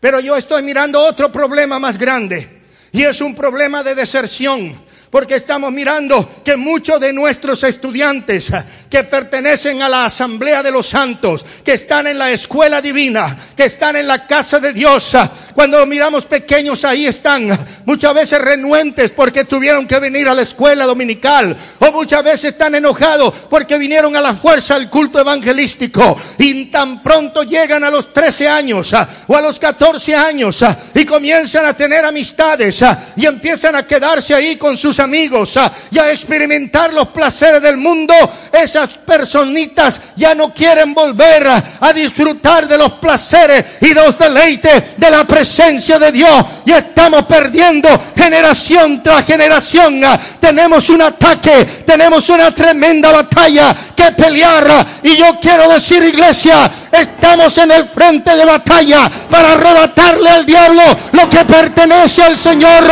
Pero 0.05 0.21
yo 0.21 0.37
estoy 0.37 0.63
mirando 0.63 1.01
otro 1.01 1.33
problema 1.33 1.79
más 1.79 1.97
grande 1.97 2.61
y 2.93 3.05
es 3.05 3.23
un 3.23 3.35
problema 3.35 3.83
de 3.83 3.95
deserción 3.95 4.79
porque 5.15 5.37
estamos 5.37 5.71
mirando 5.71 6.29
que 6.45 6.57
muchos 6.57 6.99
de 6.99 7.13
nuestros 7.13 7.63
estudiantes 7.63 8.51
que 8.91 9.05
pertenecen 9.05 9.81
a 9.81 9.89
la 9.89 10.07
Asamblea 10.07 10.61
de 10.61 10.73
los 10.73 10.89
Santos, 10.89 11.45
que 11.65 11.75
están 11.75 12.09
en 12.09 12.19
la 12.19 12.33
escuela 12.33 12.83
divina, 12.83 13.39
que 13.57 13.67
están 13.67 13.95
en 13.95 14.09
la 14.09 14.27
casa 14.27 14.59
de 14.59 14.73
Dios, 14.73 15.13
cuando 15.55 15.87
miramos 15.87 16.25
pequeños 16.25 16.85
ahí 16.85 17.07
están, 17.07 17.49
muchas 17.85 18.13
veces 18.13 18.41
renuentes 18.41 19.13
porque 19.13 19.45
tuvieron 19.45 19.87
que 19.87 20.01
venir 20.01 20.29
a 20.29 20.35
la 20.35 20.43
escuela 20.43 20.85
dominical, 20.85 21.57
o 21.79 21.93
muchas 21.93 22.25
veces 22.25 22.51
están 22.51 22.75
enojados 22.75 23.33
porque 23.49 23.79
vinieron 23.79 24.17
a 24.17 24.21
la 24.21 24.35
fuerza 24.35 24.75
al 24.75 24.91
culto 24.91 25.21
evangelístico 25.21 26.19
y 26.39 26.65
tan 26.73 27.05
pronto 27.05 27.45
llegan 27.45 27.85
a 27.85 27.91
los 27.91 28.13
13 28.13 28.49
años 28.49 28.93
o 29.29 29.37
a 29.37 29.41
los 29.41 29.61
14 29.61 30.13
años 30.17 30.65
y 30.93 31.05
comienzan 31.05 31.67
a 31.67 31.77
tener 31.77 32.05
amistades 32.05 32.83
y 33.15 33.27
empiezan 33.27 33.77
a 33.77 33.87
quedarse 33.87 34.35
ahí 34.35 34.57
con 34.57 34.77
sus 34.77 35.04
amigos 35.05 35.57
ah, 35.57 35.71
y 35.91 35.99
a 35.99 36.11
experimentar 36.11 36.93
los 36.93 37.09
placeres 37.09 37.63
del 37.63 37.77
mundo, 37.77 38.15
esas 38.53 38.89
personitas 38.91 40.01
ya 40.17 40.35
no 40.35 40.53
quieren 40.53 40.93
volver 40.93 41.47
a 41.47 41.93
disfrutar 41.93 42.67
de 42.67 42.79
los 42.79 42.93
placeres 42.95 43.65
y 43.81 43.95
los 43.95 44.19
deleites 44.19 44.97
de 44.97 45.11
la 45.11 45.25
presencia 45.25 45.99
de 45.99 46.13
Dios. 46.13 46.45
Y 46.67 46.73
estamos 46.73 47.25
perdiendo 47.25 47.89
generación 48.17 49.03
tras 49.03 49.25
generación. 49.25 50.03
Ah, 50.05 50.19
tenemos 50.41 50.89
un 50.91 51.03
ataque, 51.03 51.65
tenemos 51.87 52.29
una 52.29 52.51
tremenda 52.51 53.13
batalla 53.13 53.75
que 53.95 54.13
pelear. 54.13 54.67
Ah, 54.71 54.87
y 55.03 55.17
yo 55.17 55.39
quiero 55.41 55.69
decir, 55.69 56.03
iglesia, 56.03 56.71
estamos 56.91 57.57
en 57.59 57.71
el 57.71 57.89
frente 57.89 58.35
de 58.37 58.45
batalla 58.45 59.11
para 59.31 59.53
arrebatarle 59.53 60.31
al 60.31 60.47
diablo 60.47 60.83
lo 61.13 61.29
que 61.29 61.45
pertenece 61.45 62.23
al 62.23 62.39
Señor. 62.39 62.85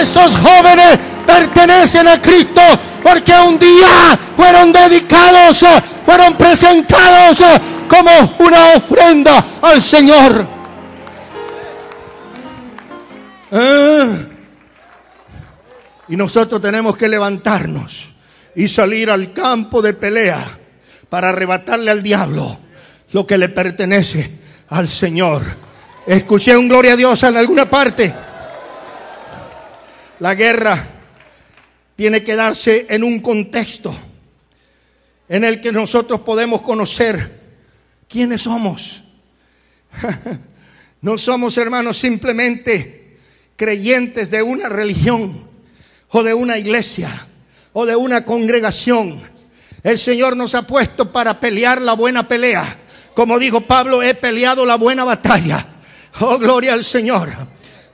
Esos 0.00 0.36
jóvenes 0.36 0.98
pertenecen 1.28 2.08
a 2.08 2.22
Cristo 2.22 2.62
porque 3.02 3.32
un 3.32 3.58
día 3.58 4.18
fueron 4.34 4.72
dedicados, 4.72 5.62
fueron 6.06 6.38
presentados 6.38 7.38
como 7.86 8.10
una 8.38 8.72
ofrenda 8.74 9.44
al 9.60 9.82
Señor. 9.82 10.46
Ah. 13.52 14.08
Y 16.08 16.16
nosotros 16.16 16.62
tenemos 16.62 16.96
que 16.96 17.08
levantarnos 17.08 18.08
y 18.54 18.66
salir 18.66 19.10
al 19.10 19.34
campo 19.34 19.82
de 19.82 19.92
pelea 19.92 20.58
para 21.10 21.28
arrebatarle 21.28 21.90
al 21.90 22.02
diablo 22.02 22.58
lo 23.12 23.26
que 23.26 23.36
le 23.36 23.50
pertenece 23.50 24.30
al 24.70 24.88
Señor. 24.88 25.42
Escuché 26.06 26.56
un 26.56 26.68
gloria 26.68 26.94
a 26.94 26.96
Dios 26.96 27.22
en 27.22 27.36
alguna 27.36 27.68
parte. 27.68 28.14
La 30.20 30.34
guerra 30.34 30.97
tiene 31.98 32.22
que 32.22 32.36
darse 32.36 32.86
en 32.90 33.02
un 33.02 33.18
contexto 33.18 33.92
en 35.28 35.42
el 35.42 35.60
que 35.60 35.72
nosotros 35.72 36.20
podemos 36.20 36.62
conocer 36.62 37.40
quiénes 38.08 38.42
somos. 38.42 39.02
No 41.00 41.16
somos, 41.16 41.56
hermanos, 41.56 41.96
simplemente 41.96 43.18
creyentes 43.54 44.32
de 44.32 44.42
una 44.42 44.68
religión 44.68 45.48
o 46.08 46.24
de 46.24 46.34
una 46.34 46.58
iglesia 46.58 47.28
o 47.72 47.86
de 47.86 47.94
una 47.94 48.24
congregación. 48.24 49.20
El 49.84 49.96
Señor 49.96 50.36
nos 50.36 50.56
ha 50.56 50.62
puesto 50.62 51.12
para 51.12 51.38
pelear 51.38 51.80
la 51.80 51.92
buena 51.92 52.26
pelea. 52.26 52.76
Como 53.14 53.38
dijo 53.38 53.60
Pablo, 53.60 54.02
he 54.02 54.14
peleado 54.14 54.66
la 54.66 54.74
buena 54.74 55.04
batalla. 55.04 55.64
Oh, 56.18 56.36
gloria 56.36 56.72
al 56.72 56.82
Señor. 56.82 57.30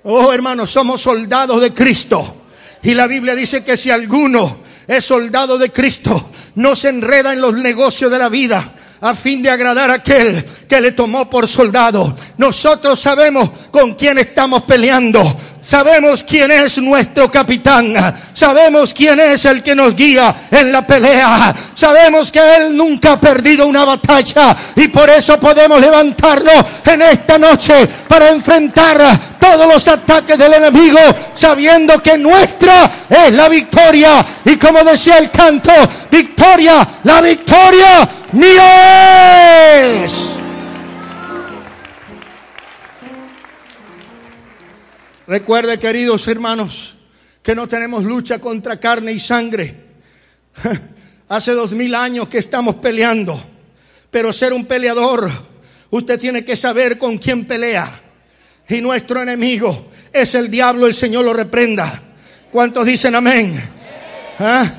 Oh, 0.04 0.32
hermanos, 0.32 0.70
somos 0.70 1.02
soldados 1.02 1.60
de 1.60 1.74
Cristo. 1.74 2.43
Y 2.84 2.94
la 2.94 3.06
Biblia 3.06 3.34
dice 3.34 3.64
que 3.64 3.76
si 3.76 3.90
alguno 3.90 4.58
es 4.86 5.04
soldado 5.04 5.58
de 5.58 5.72
Cristo, 5.72 6.30
no 6.56 6.76
se 6.76 6.90
enreda 6.90 7.32
en 7.32 7.40
los 7.40 7.54
negocios 7.54 8.10
de 8.10 8.18
la 8.18 8.28
vida 8.28 8.74
a 9.04 9.12
fin 9.12 9.42
de 9.42 9.50
agradar 9.50 9.90
a 9.90 9.94
aquel 9.94 10.42
que 10.66 10.80
le 10.80 10.92
tomó 10.92 11.28
por 11.28 11.46
soldado. 11.46 12.16
Nosotros 12.38 12.98
sabemos 12.98 13.50
con 13.70 13.92
quién 13.92 14.16
estamos 14.16 14.62
peleando. 14.62 15.22
Sabemos 15.60 16.24
quién 16.26 16.50
es 16.50 16.78
nuestro 16.78 17.30
capitán. 17.30 17.94
Sabemos 18.32 18.94
quién 18.94 19.20
es 19.20 19.44
el 19.44 19.62
que 19.62 19.74
nos 19.74 19.94
guía 19.94 20.34
en 20.50 20.72
la 20.72 20.86
pelea. 20.86 21.54
Sabemos 21.74 22.32
que 22.32 22.56
Él 22.56 22.74
nunca 22.74 23.12
ha 23.12 23.20
perdido 23.20 23.66
una 23.66 23.84
batalla 23.84 24.56
y 24.74 24.88
por 24.88 25.10
eso 25.10 25.38
podemos 25.38 25.82
levantarlo 25.82 26.52
en 26.86 27.02
esta 27.02 27.36
noche 27.36 27.86
para 28.08 28.30
enfrentar 28.30 29.20
todos 29.38 29.66
los 29.70 29.86
ataques 29.86 30.38
del 30.38 30.54
enemigo, 30.54 30.98
sabiendo 31.34 32.02
que 32.02 32.16
nuestra 32.16 32.90
es 33.10 33.34
la 33.34 33.50
victoria. 33.50 34.24
Y 34.46 34.56
como 34.56 34.82
decía 34.82 35.18
el 35.18 35.30
canto, 35.30 35.72
victoria, 36.10 36.88
la 37.02 37.20
victoria 37.20 38.08
mía 38.34 40.04
es. 40.04 40.34
Recuerde, 45.26 45.78
queridos 45.78 46.28
hermanos, 46.28 46.96
que 47.42 47.54
no 47.54 47.66
tenemos 47.66 48.04
lucha 48.04 48.38
contra 48.38 48.78
carne 48.78 49.12
y 49.12 49.20
sangre. 49.20 49.74
Hace 51.28 51.52
dos 51.52 51.72
mil 51.72 51.94
años 51.94 52.28
que 52.28 52.38
estamos 52.38 52.76
peleando, 52.76 53.42
pero 54.10 54.32
ser 54.32 54.52
un 54.52 54.66
peleador, 54.66 55.30
usted 55.90 56.20
tiene 56.20 56.44
que 56.44 56.56
saber 56.56 56.98
con 56.98 57.16
quién 57.16 57.46
pelea. 57.46 58.00
Y 58.68 58.80
nuestro 58.80 59.22
enemigo 59.22 59.90
es 60.12 60.34
el 60.34 60.50
diablo, 60.50 60.86
el 60.86 60.94
Señor 60.94 61.24
lo 61.24 61.32
reprenda. 61.32 62.02
¿Cuántos 62.52 62.86
dicen 62.86 63.14
amén? 63.14 63.60
¿Ah? 64.38 64.70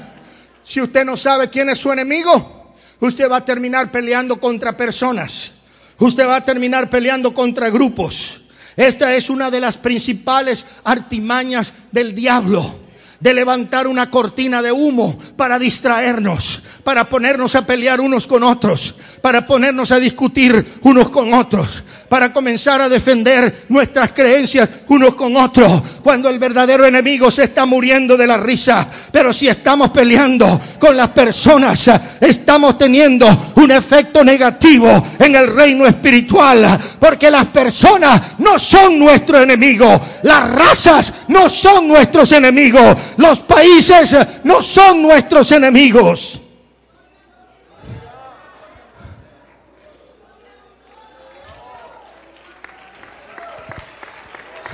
Si 0.63 0.79
usted 0.79 1.03
no 1.05 1.17
sabe 1.17 1.49
quién 1.49 1.69
es 1.69 1.79
su 1.79 1.91
enemigo, 1.91 2.54
usted 2.99 3.29
va 3.29 3.37
a 3.37 3.45
terminar 3.45 3.91
peleando 3.91 4.39
contra 4.39 4.75
personas. 4.75 5.51
Usted 5.97 6.27
va 6.27 6.37
a 6.37 6.45
terminar 6.45 6.89
peleando 6.89 7.33
contra 7.33 7.69
grupos. 7.69 8.41
Esta 8.75 9.15
es 9.15 9.29
una 9.29 9.49
de 9.49 9.61
las 9.61 9.77
principales 9.77 10.65
artimañas 10.83 11.73
del 11.91 12.13
diablo 12.13 12.85
de 13.19 13.33
levantar 13.33 13.87
una 13.87 14.11
cortina 14.11 14.61
de 14.61 14.71
humo 14.71 15.17
para 15.37 15.57
distraernos, 15.57 16.61
para 16.85 17.09
ponernos 17.09 17.55
a 17.55 17.65
pelear 17.65 17.99
unos 17.99 18.27
con 18.27 18.43
otros, 18.43 18.93
para 19.19 19.47
ponernos 19.47 19.91
a 19.91 19.99
discutir 19.99 20.77
unos 20.83 21.09
con 21.09 21.33
otros, 21.33 21.83
para 22.07 22.31
comenzar 22.31 22.79
a 22.79 22.87
defender 22.87 23.65
nuestras 23.69 24.11
creencias 24.11 24.69
unos 24.87 25.15
con 25.15 25.35
otros, 25.35 25.81
cuando 26.03 26.29
el 26.29 26.37
verdadero 26.37 26.85
enemigo 26.85 27.31
se 27.31 27.45
está 27.45 27.65
muriendo 27.65 28.15
de 28.15 28.27
la 28.27 28.37
risa. 28.37 28.87
Pero 29.11 29.33
si 29.33 29.47
estamos 29.47 29.89
peleando 29.89 30.61
con 30.79 30.95
las 30.95 31.09
personas, 31.09 31.89
estamos 32.21 32.77
teniendo 32.77 33.27
un 33.55 33.71
efecto 33.71 34.23
negativo 34.23 35.07
en 35.17 35.35
el 35.35 35.47
reino 35.47 35.87
espiritual, 35.87 36.79
porque 36.99 37.31
las 37.31 37.47
personas 37.47 38.21
no 38.37 38.59
son 38.59 38.99
nuestro 38.99 39.41
enemigo, 39.41 39.99
las 40.21 40.51
razas 40.51 41.13
no 41.29 41.49
son 41.49 41.87
nuestros 41.87 42.31
enemigos, 42.31 42.95
los 43.17 43.39
países 43.39 44.15
no 44.43 44.61
son 44.61 45.01
nuestros 45.01 45.51
enemigos. 45.51 46.41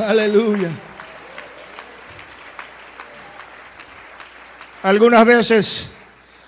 Aleluya. 0.07 0.71
Algunas 4.81 5.25
veces 5.25 5.87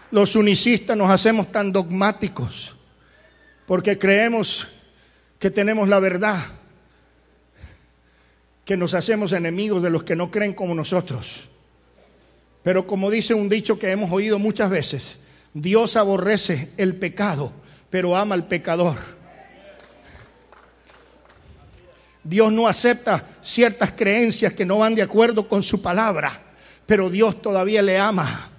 los 0.09 0.35
unicistas 0.35 0.97
nos 0.97 1.11
hacemos 1.11 1.51
tan 1.51 1.71
dogmáticos 1.71 2.75
porque 3.67 3.99
creemos 3.99 4.67
que 5.37 5.51
tenemos 5.51 5.87
la 5.87 5.99
verdad, 5.99 6.39
que 8.65 8.75
nos 8.75 8.93
hacemos 8.95 9.31
enemigos 9.33 9.83
de 9.83 9.89
los 9.91 10.03
que 10.03 10.15
no 10.15 10.31
creen 10.31 10.53
como 10.53 10.73
nosotros. 10.73 11.49
Pero 12.63 12.87
como 12.87 13.11
dice 13.11 13.33
un 13.33 13.49
dicho 13.49 13.77
que 13.77 13.91
hemos 13.91 14.11
oído 14.11 14.39
muchas 14.39 14.69
veces, 14.69 15.17
Dios 15.53 15.95
aborrece 15.95 16.71
el 16.77 16.95
pecado, 16.95 17.51
pero 17.89 18.15
ama 18.15 18.35
al 18.35 18.47
pecador. 18.47 18.97
Dios 22.23 22.51
no 22.51 22.67
acepta 22.67 23.25
ciertas 23.41 23.91
creencias 23.91 24.53
que 24.53 24.65
no 24.65 24.79
van 24.79 24.95
de 24.95 25.01
acuerdo 25.01 25.47
con 25.47 25.61
su 25.61 25.81
palabra, 25.81 26.41
pero 26.85 27.09
Dios 27.09 27.41
todavía 27.41 27.81
le 27.81 27.99
ama. 27.99 28.52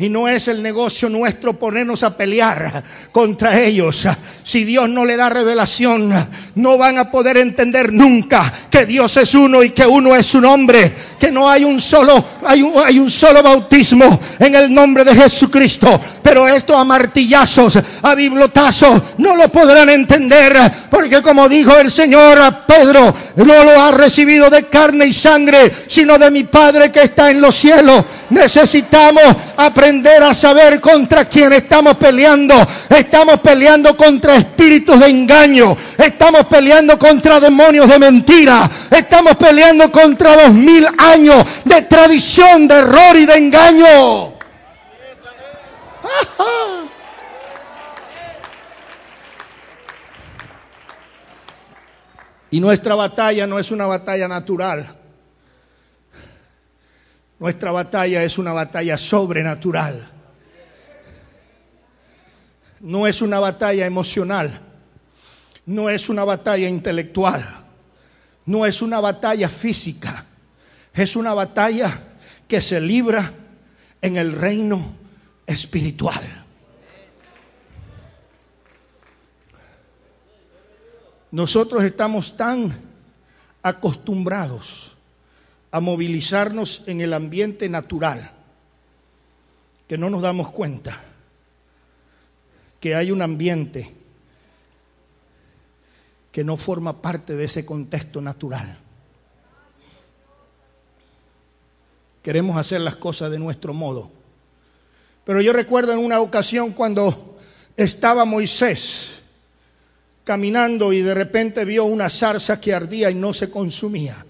Y 0.00 0.08
no 0.08 0.26
es 0.26 0.48
el 0.48 0.62
negocio 0.62 1.10
nuestro 1.10 1.58
ponernos 1.58 2.02
a 2.04 2.16
pelear 2.16 2.82
contra 3.12 3.60
ellos. 3.60 4.08
Si 4.42 4.64
Dios 4.64 4.88
no 4.88 5.04
le 5.04 5.14
da 5.14 5.28
revelación, 5.28 6.10
no 6.54 6.78
van 6.78 6.96
a 6.96 7.10
poder 7.10 7.36
entender 7.36 7.92
nunca 7.92 8.50
que 8.70 8.86
Dios 8.86 9.14
es 9.18 9.34
uno 9.34 9.62
y 9.62 9.70
que 9.70 9.86
uno 9.86 10.16
es 10.16 10.24
su 10.24 10.40
nombre. 10.40 10.90
Que 11.18 11.30
no 11.30 11.50
hay 11.50 11.64
un 11.64 11.78
solo, 11.82 12.24
hay 12.46 12.62
un, 12.62 12.72
hay 12.82 12.98
un 12.98 13.10
solo 13.10 13.42
bautismo 13.42 14.18
en 14.38 14.54
el 14.54 14.72
nombre 14.72 15.04
de 15.04 15.14
Jesucristo. 15.14 16.00
Pero 16.22 16.48
esto 16.48 16.78
a 16.78 16.82
martillazos, 16.82 17.78
a 18.00 18.14
biblotazos, 18.14 19.02
no 19.18 19.36
lo 19.36 19.52
podrán 19.52 19.90
entender. 19.90 20.56
Porque 20.90 21.20
como 21.20 21.46
dijo 21.46 21.76
el 21.76 21.90
Señor 21.90 22.38
a 22.40 22.66
Pedro, 22.66 23.14
no 23.36 23.64
lo 23.64 23.78
ha 23.78 23.90
recibido 23.90 24.48
de 24.48 24.64
carne 24.64 25.08
y 25.08 25.12
sangre, 25.12 25.70
sino 25.88 26.18
de 26.18 26.30
mi 26.30 26.44
Padre 26.44 26.90
que 26.90 27.02
está 27.02 27.30
en 27.30 27.42
los 27.42 27.54
cielos. 27.54 28.02
Necesitamos 28.30 29.24
aprender 29.58 29.89
a 30.22 30.34
saber 30.34 30.80
contra 30.80 31.24
quién 31.24 31.52
estamos 31.52 31.96
peleando. 31.96 32.54
Estamos 32.88 33.40
peleando 33.40 33.96
contra 33.96 34.36
espíritus 34.36 35.00
de 35.00 35.08
engaño. 35.08 35.76
Estamos 35.98 36.46
peleando 36.46 36.96
contra 36.96 37.40
demonios 37.40 37.88
de 37.88 37.98
mentira. 37.98 38.70
Estamos 38.90 39.36
peleando 39.36 39.90
contra 39.90 40.44
dos 40.44 40.52
mil 40.52 40.86
años 40.96 41.44
de 41.64 41.82
tradición, 41.82 42.68
de 42.68 42.74
error 42.74 43.16
y 43.16 43.26
de 43.26 43.34
engaño. 43.34 44.34
Y 52.52 52.58
nuestra 52.58 52.96
batalla 52.96 53.46
no 53.46 53.60
es 53.60 53.70
una 53.70 53.86
batalla 53.86 54.26
natural. 54.26 54.99
Nuestra 57.40 57.72
batalla 57.72 58.22
es 58.22 58.36
una 58.36 58.52
batalla 58.52 58.98
sobrenatural. 58.98 60.10
No 62.80 63.06
es 63.06 63.22
una 63.22 63.40
batalla 63.40 63.86
emocional. 63.86 64.60
No 65.64 65.88
es 65.88 66.10
una 66.10 66.24
batalla 66.24 66.68
intelectual. 66.68 67.42
No 68.44 68.66
es 68.66 68.82
una 68.82 69.00
batalla 69.00 69.48
física. 69.48 70.26
Es 70.92 71.16
una 71.16 71.32
batalla 71.32 71.98
que 72.46 72.60
se 72.60 72.78
libra 72.78 73.32
en 74.02 74.18
el 74.18 74.32
reino 74.32 74.94
espiritual. 75.46 76.22
Nosotros 81.30 81.84
estamos 81.84 82.36
tan 82.36 82.70
acostumbrados 83.62 84.89
a 85.72 85.80
movilizarnos 85.80 86.82
en 86.86 87.00
el 87.00 87.12
ambiente 87.12 87.68
natural, 87.68 88.32
que 89.86 89.98
no 89.98 90.10
nos 90.10 90.22
damos 90.22 90.50
cuenta 90.50 91.00
que 92.80 92.94
hay 92.94 93.10
un 93.10 93.22
ambiente 93.22 93.94
que 96.32 96.44
no 96.44 96.56
forma 96.56 97.00
parte 97.00 97.36
de 97.36 97.44
ese 97.44 97.66
contexto 97.66 98.20
natural. 98.20 98.78
Queremos 102.22 102.56
hacer 102.56 102.80
las 102.80 102.96
cosas 102.96 103.30
de 103.30 103.38
nuestro 103.38 103.74
modo. 103.74 104.10
Pero 105.24 105.40
yo 105.40 105.52
recuerdo 105.52 105.92
en 105.92 105.98
una 105.98 106.20
ocasión 106.20 106.72
cuando 106.72 107.38
estaba 107.76 108.24
Moisés 108.24 109.20
caminando 110.24 110.92
y 110.92 111.02
de 111.02 111.14
repente 111.14 111.64
vio 111.64 111.84
una 111.84 112.08
zarza 112.08 112.60
que 112.60 112.74
ardía 112.74 113.10
y 113.10 113.14
no 113.14 113.32
se 113.32 113.50
consumía. 113.50 114.24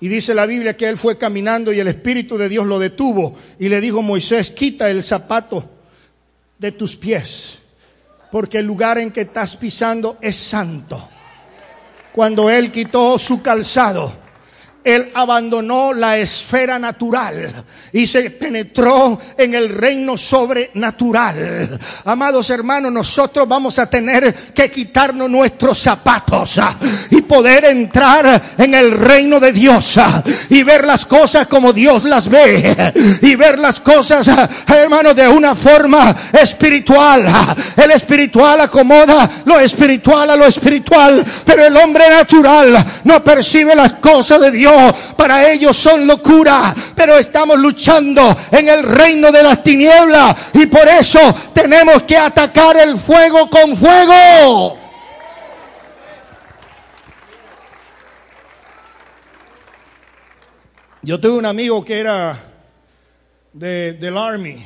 Y 0.00 0.08
dice 0.08 0.34
la 0.34 0.46
Biblia 0.46 0.76
que 0.76 0.88
él 0.88 0.96
fue 0.96 1.18
caminando 1.18 1.72
y 1.72 1.80
el 1.80 1.88
Espíritu 1.88 2.38
de 2.38 2.48
Dios 2.48 2.66
lo 2.66 2.78
detuvo 2.78 3.36
y 3.58 3.68
le 3.68 3.80
dijo, 3.80 4.00
Moisés, 4.02 4.50
quita 4.50 4.88
el 4.90 5.02
zapato 5.02 5.68
de 6.58 6.72
tus 6.72 6.96
pies, 6.96 7.58
porque 8.30 8.58
el 8.58 8.66
lugar 8.66 8.98
en 8.98 9.10
que 9.10 9.22
estás 9.22 9.56
pisando 9.56 10.18
es 10.20 10.36
santo. 10.36 11.08
Cuando 12.12 12.50
él 12.50 12.70
quitó 12.70 13.18
su 13.18 13.42
calzado, 13.42 14.12
él 14.88 15.10
abandonó 15.12 15.92
la 15.92 16.16
esfera 16.16 16.78
natural 16.78 17.52
y 17.92 18.06
se 18.06 18.30
penetró 18.30 19.18
en 19.36 19.54
el 19.54 19.68
reino 19.68 20.16
sobrenatural. 20.16 21.78
Amados 22.04 22.48
hermanos, 22.50 22.90
nosotros 22.90 23.46
vamos 23.46 23.78
a 23.78 23.88
tener 23.88 24.34
que 24.54 24.70
quitarnos 24.70 25.28
nuestros 25.28 25.78
zapatos 25.78 26.58
y 27.10 27.20
poder 27.22 27.66
entrar 27.66 28.40
en 28.56 28.74
el 28.74 28.92
reino 28.92 29.38
de 29.38 29.52
Dios 29.52 30.00
y 30.48 30.62
ver 30.62 30.86
las 30.86 31.04
cosas 31.04 31.46
como 31.46 31.72
Dios 31.72 32.04
las 32.04 32.28
ve 32.28 33.18
y 33.20 33.34
ver 33.34 33.58
las 33.58 33.80
cosas, 33.80 34.26
hermanos, 34.66 35.14
de 35.14 35.28
una 35.28 35.54
forma 35.54 36.16
espiritual. 36.40 37.26
El 37.76 37.90
espiritual 37.90 38.62
acomoda 38.62 39.28
lo 39.44 39.60
espiritual 39.60 40.30
a 40.30 40.36
lo 40.36 40.46
espiritual, 40.46 41.24
pero 41.44 41.66
el 41.66 41.76
hombre 41.76 42.08
natural 42.08 42.84
no 43.04 43.22
percibe 43.22 43.74
las 43.74 43.94
cosas 43.94 44.40
de 44.40 44.50
Dios 44.50 44.77
para 45.16 45.50
ellos 45.50 45.76
son 45.76 46.06
locura, 46.06 46.74
pero 46.94 47.18
estamos 47.18 47.58
luchando 47.58 48.36
en 48.50 48.68
el 48.68 48.82
reino 48.82 49.30
de 49.32 49.42
las 49.42 49.62
tinieblas 49.62 50.50
y 50.54 50.66
por 50.66 50.88
eso 50.88 51.18
tenemos 51.52 52.02
que 52.04 52.16
atacar 52.16 52.76
el 52.76 52.98
fuego 52.98 53.48
con 53.48 53.76
fuego. 53.76 54.78
Yo 61.02 61.20
tuve 61.20 61.38
un 61.38 61.46
amigo 61.46 61.84
que 61.84 61.98
era 61.98 62.38
de, 63.52 63.94
del 63.94 64.18
Army 64.18 64.64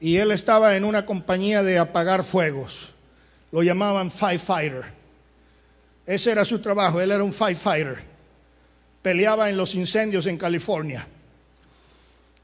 y 0.00 0.16
él 0.16 0.32
estaba 0.32 0.74
en 0.74 0.84
una 0.84 1.06
compañía 1.06 1.62
de 1.62 1.78
apagar 1.78 2.24
fuegos. 2.24 2.90
Lo 3.52 3.62
llamaban 3.62 4.10
firefighter. 4.10 4.84
Ese 6.06 6.32
era 6.32 6.44
su 6.44 6.60
trabajo, 6.60 7.00
él 7.00 7.12
era 7.12 7.22
un 7.22 7.32
firefighter 7.32 8.11
peleaba 9.02 9.50
en 9.50 9.56
los 9.56 9.74
incendios 9.74 10.26
en 10.26 10.38
California. 10.38 11.06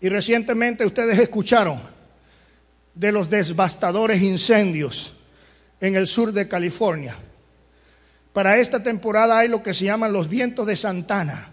Y 0.00 0.08
recientemente 0.08 0.84
ustedes 0.84 1.18
escucharon 1.18 1.80
de 2.94 3.12
los 3.12 3.30
devastadores 3.30 4.20
incendios 4.22 5.14
en 5.80 5.96
el 5.96 6.06
sur 6.06 6.32
de 6.32 6.48
California. 6.48 7.14
Para 8.32 8.58
esta 8.58 8.82
temporada 8.82 9.38
hay 9.38 9.48
lo 9.48 9.62
que 9.62 9.74
se 9.74 9.84
llaman 9.84 10.12
los 10.12 10.28
vientos 10.28 10.66
de 10.66 10.76
Santana, 10.76 11.52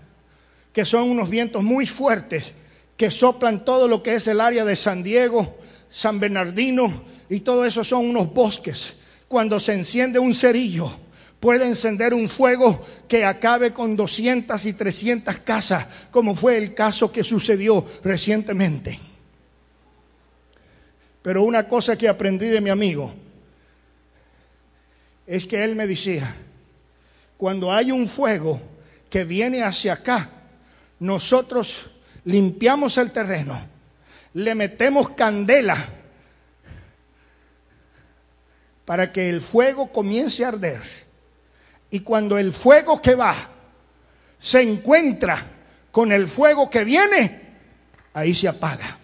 que 0.74 0.86
son 0.86 1.10
unos 1.10 1.30
vientos 1.30 1.64
muy 1.64 1.86
fuertes 1.86 2.54
que 2.98 3.12
soplan 3.12 3.66
todo 3.66 3.88
lo 3.88 4.02
que 4.02 4.16
es 4.16 4.28
el 4.28 4.42
área 4.42 4.66
de 4.66 4.76
San 4.76 5.04
Diego, 5.04 5.58
San 5.90 6.20
Bernardino 6.20 7.04
y 7.30 7.42
todo 7.42 7.66
eso 7.66 7.84
son 7.84 8.06
unos 8.10 8.34
bosques. 8.34 8.96
Cuando 9.28 9.60
se 9.60 9.74
enciende 9.74 10.20
un 10.20 10.34
cerillo, 10.34 10.92
puede 11.46 11.68
encender 11.68 12.12
un 12.12 12.28
fuego 12.28 12.84
que 13.08 13.24
acabe 13.24 13.72
con 13.72 13.96
200 13.96 14.66
y 14.66 14.74
300 14.74 15.38
casas, 15.42 15.86
como 16.10 16.36
fue 16.36 16.58
el 16.58 16.74
caso 16.74 17.12
que 17.12 17.24
sucedió 17.24 17.86
recientemente. 18.04 19.00
Pero 21.22 21.44
una 21.44 21.68
cosa 21.68 21.96
que 21.96 22.10
aprendí 22.10 22.48
de 22.48 22.62
mi 22.62 22.72
amigo 22.72 23.14
es 25.28 25.46
que 25.46 25.64
él 25.64 25.76
me 25.76 25.86
decía, 25.86 26.36
cuando 27.38 27.72
hay 27.72 27.92
un 27.92 28.10
fuego 28.10 28.60
que 29.08 29.24
viene 29.24 29.62
hacia 29.62 29.94
acá, 29.94 30.28
nosotros 30.98 31.92
limpiamos 32.24 32.98
el 32.98 33.12
terreno, 33.12 33.56
le 34.34 34.56
metemos 34.56 35.12
candela 35.12 35.78
para 38.84 39.12
que 39.12 39.30
el 39.30 39.42
fuego 39.42 39.94
comience 39.94 40.44
a 40.44 40.48
arder. 40.48 41.05
Y 41.96 42.02
cuando 42.02 42.38
el 42.38 42.52
fuego 42.52 43.02
que 43.02 43.16
va 43.16 43.34
se 44.38 44.62
encuentra 44.62 45.42
con 45.94 46.12
el 46.12 46.28
fuego 46.28 46.70
que 46.70 46.84
viene, 46.84 47.54
ahí 48.14 48.34
se 48.34 48.50
apaga. 48.50 48.98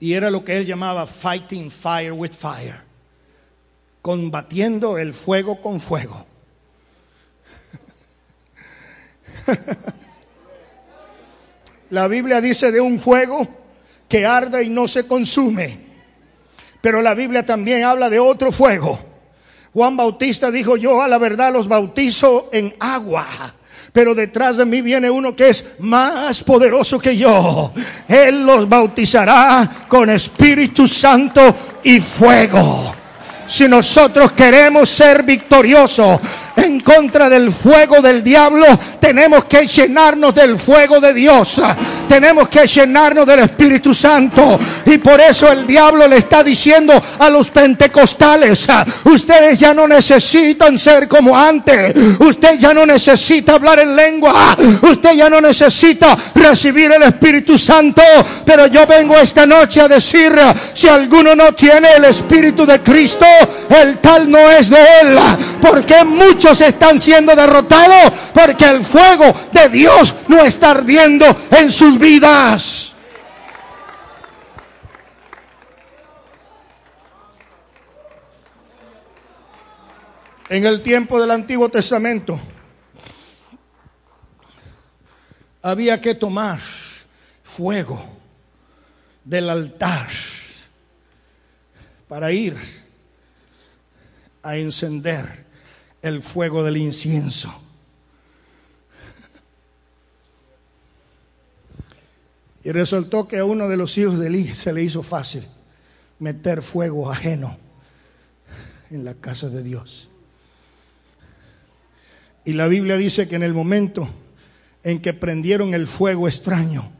Y 0.00 0.14
era 0.14 0.30
lo 0.30 0.42
que 0.42 0.56
él 0.56 0.64
llamaba 0.64 1.04
fighting 1.06 1.70
fire 1.70 2.12
with 2.12 2.30
fire, 2.32 2.76
combatiendo 4.00 4.96
el 4.96 5.12
fuego 5.12 5.60
con 5.60 5.78
fuego. 5.78 6.24
La 11.90 12.08
Biblia 12.08 12.40
dice 12.40 12.72
de 12.72 12.80
un 12.80 12.98
fuego 12.98 13.46
que 14.08 14.24
arde 14.24 14.62
y 14.62 14.70
no 14.70 14.88
se 14.88 15.06
consume. 15.06 15.80
Pero 16.80 17.02
la 17.02 17.12
Biblia 17.12 17.44
también 17.44 17.84
habla 17.84 18.08
de 18.08 18.18
otro 18.18 18.50
fuego. 18.50 19.12
Juan 19.74 19.96
Bautista 19.96 20.52
dijo, 20.52 20.76
yo 20.76 21.02
a 21.02 21.08
la 21.08 21.18
verdad 21.18 21.52
los 21.52 21.66
bautizo 21.66 22.48
en 22.52 22.76
agua. 22.78 23.26
Pero 23.92 24.14
detrás 24.14 24.56
de 24.56 24.64
mí 24.64 24.80
viene 24.80 25.10
uno 25.10 25.34
que 25.34 25.48
es 25.48 25.66
más 25.80 26.44
poderoso 26.44 26.98
que 26.98 27.16
yo. 27.16 27.72
Él 28.06 28.46
los 28.46 28.68
bautizará 28.68 29.68
con 29.88 30.10
Espíritu 30.10 30.86
Santo 30.86 31.54
y 31.82 32.00
fuego. 32.00 33.03
Si 33.46 33.68
nosotros 33.68 34.32
queremos 34.32 34.88
ser 34.88 35.22
victoriosos 35.22 36.18
en 36.56 36.80
contra 36.80 37.28
del 37.28 37.52
fuego 37.52 38.00
del 38.00 38.22
diablo, 38.22 38.66
tenemos 39.00 39.44
que 39.44 39.66
llenarnos 39.66 40.34
del 40.34 40.58
fuego 40.58 41.00
de 41.00 41.12
Dios. 41.12 41.60
Tenemos 42.08 42.48
que 42.48 42.66
llenarnos 42.66 43.26
del 43.26 43.40
Espíritu 43.40 43.92
Santo. 43.92 44.58
Y 44.86 44.98
por 44.98 45.20
eso 45.20 45.50
el 45.50 45.66
diablo 45.66 46.06
le 46.06 46.16
está 46.16 46.42
diciendo 46.42 47.00
a 47.18 47.28
los 47.28 47.48
pentecostales, 47.48 48.66
ustedes 49.04 49.58
ya 49.58 49.74
no 49.74 49.86
necesitan 49.86 50.78
ser 50.78 51.08
como 51.08 51.36
antes. 51.36 51.94
Usted 52.18 52.58
ya 52.58 52.72
no 52.72 52.86
necesita 52.86 53.54
hablar 53.54 53.80
en 53.80 53.94
lengua. 53.94 54.56
Usted 54.82 55.12
ya 55.12 55.28
no 55.28 55.40
necesita 55.40 56.16
recibir 56.34 56.92
el 56.92 57.02
Espíritu 57.02 57.58
Santo. 57.58 58.02
Pero 58.44 58.66
yo 58.66 58.86
vengo 58.86 59.18
esta 59.18 59.44
noche 59.46 59.80
a 59.80 59.88
decir, 59.88 60.32
si 60.72 60.88
alguno 60.88 61.34
no 61.34 61.52
tiene 61.52 61.94
el 61.96 62.04
Espíritu 62.04 62.64
de 62.64 62.80
Cristo, 62.80 63.26
el 63.82 63.98
tal 63.98 64.30
no 64.30 64.50
es 64.50 64.70
de 64.70 64.82
él. 65.02 65.18
Porque 65.60 66.04
muchos 66.04 66.60
están 66.60 67.00
siendo 67.00 67.34
derrotados 67.34 68.12
porque 68.32 68.64
el 68.64 68.84
fuego 68.84 69.34
de 69.52 69.68
Dios 69.68 70.14
no 70.28 70.44
está 70.44 70.72
ardiendo 70.72 71.24
en 71.50 71.70
sus 71.70 71.98
vidas. 71.98 72.94
En 80.48 80.66
el 80.66 80.82
tiempo 80.82 81.18
del 81.18 81.30
Antiguo 81.30 81.68
Testamento 81.68 82.38
había 85.62 86.00
que 86.00 86.14
tomar 86.14 86.60
fuego 87.42 88.04
del 89.24 89.48
altar 89.48 90.08
para 92.06 92.30
ir 92.30 92.83
a 94.44 94.56
encender 94.56 95.44
el 96.02 96.22
fuego 96.22 96.62
del 96.62 96.76
incienso. 96.76 97.52
Y 102.62 102.70
resultó 102.70 103.26
que 103.26 103.38
a 103.38 103.44
uno 103.44 103.68
de 103.68 103.76
los 103.76 103.98
hijos 103.98 104.18
de 104.18 104.28
Eli 104.28 104.54
se 104.54 104.72
le 104.72 104.82
hizo 104.82 105.02
fácil 105.02 105.44
meter 106.18 106.62
fuego 106.62 107.10
ajeno 107.10 107.58
en 108.90 109.04
la 109.04 109.14
casa 109.14 109.48
de 109.48 109.62
Dios. 109.62 110.08
Y 112.44 112.52
la 112.52 112.68
Biblia 112.68 112.96
dice 112.96 113.26
que 113.26 113.36
en 113.36 113.42
el 113.42 113.54
momento 113.54 114.08
en 114.82 115.00
que 115.00 115.14
prendieron 115.14 115.72
el 115.72 115.86
fuego 115.86 116.28
extraño, 116.28 116.92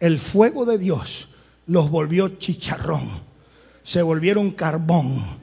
el 0.00 0.18
fuego 0.18 0.64
de 0.64 0.78
Dios 0.78 1.30
los 1.66 1.90
volvió 1.90 2.28
chicharrón, 2.38 3.06
se 3.82 4.00
volvieron 4.00 4.50
carbón 4.50 5.37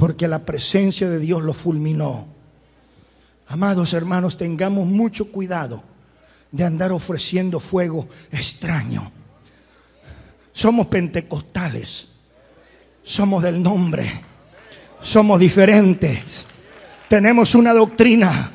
porque 0.00 0.26
la 0.26 0.38
presencia 0.38 1.10
de 1.10 1.18
Dios 1.18 1.42
lo 1.42 1.52
fulminó. 1.52 2.26
Amados 3.48 3.92
hermanos, 3.92 4.38
tengamos 4.38 4.86
mucho 4.86 5.30
cuidado 5.30 5.82
de 6.50 6.64
andar 6.64 6.90
ofreciendo 6.90 7.60
fuego 7.60 8.08
extraño. 8.32 9.12
Somos 10.52 10.86
pentecostales, 10.86 12.08
somos 13.02 13.42
del 13.42 13.62
nombre, 13.62 14.10
somos 15.02 15.38
diferentes, 15.38 16.46
tenemos 17.06 17.54
una 17.54 17.74
doctrina 17.74 18.50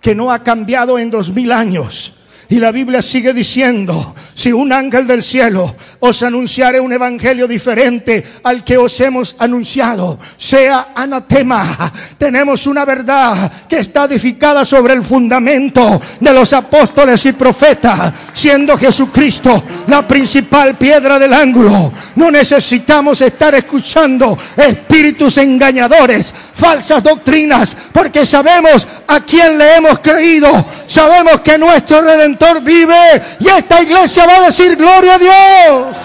que 0.00 0.14
no 0.14 0.32
ha 0.32 0.42
cambiado 0.42 0.98
en 0.98 1.10
dos 1.10 1.30
mil 1.30 1.52
años. 1.52 2.14
Y 2.48 2.56
la 2.56 2.70
Biblia 2.70 3.02
sigue 3.02 3.32
diciendo, 3.32 4.14
si 4.32 4.52
un 4.52 4.72
ángel 4.72 5.04
del 5.06 5.24
cielo 5.24 5.74
os 5.98 6.22
anunciare 6.22 6.78
un 6.78 6.92
evangelio 6.92 7.48
diferente 7.48 8.24
al 8.44 8.62
que 8.62 8.78
os 8.78 9.00
hemos 9.00 9.34
anunciado, 9.40 10.16
sea 10.36 10.88
anatema. 10.94 11.92
Tenemos 12.16 12.68
una 12.68 12.84
verdad 12.84 13.50
que 13.68 13.80
está 13.80 14.04
edificada 14.04 14.64
sobre 14.64 14.94
el 14.94 15.02
fundamento 15.02 16.00
de 16.20 16.32
los 16.32 16.52
apóstoles 16.52 17.26
y 17.26 17.32
profetas, 17.32 18.12
siendo 18.32 18.78
Jesucristo 18.78 19.64
la 19.88 20.06
principal 20.06 20.76
piedra 20.76 21.18
del 21.18 21.32
ángulo. 21.32 21.92
No 22.14 22.30
necesitamos 22.30 23.20
estar 23.22 23.56
escuchando 23.56 24.38
espíritus 24.56 25.38
engañadores, 25.38 26.32
falsas 26.54 27.02
doctrinas, 27.02 27.76
porque 27.92 28.24
sabemos 28.24 28.86
a 29.08 29.18
quién 29.20 29.58
le 29.58 29.76
hemos 29.76 29.98
creído. 29.98 30.64
Sabemos 30.86 31.40
que 31.40 31.58
nuestro 31.58 32.02
redentor 32.02 32.35
vive 32.62 33.22
y 33.40 33.48
esta 33.48 33.82
iglesia 33.82 34.26
va 34.26 34.36
a 34.36 34.46
decir 34.46 34.76
gloria 34.76 35.14
a 35.14 35.18
Dios. 35.18 35.96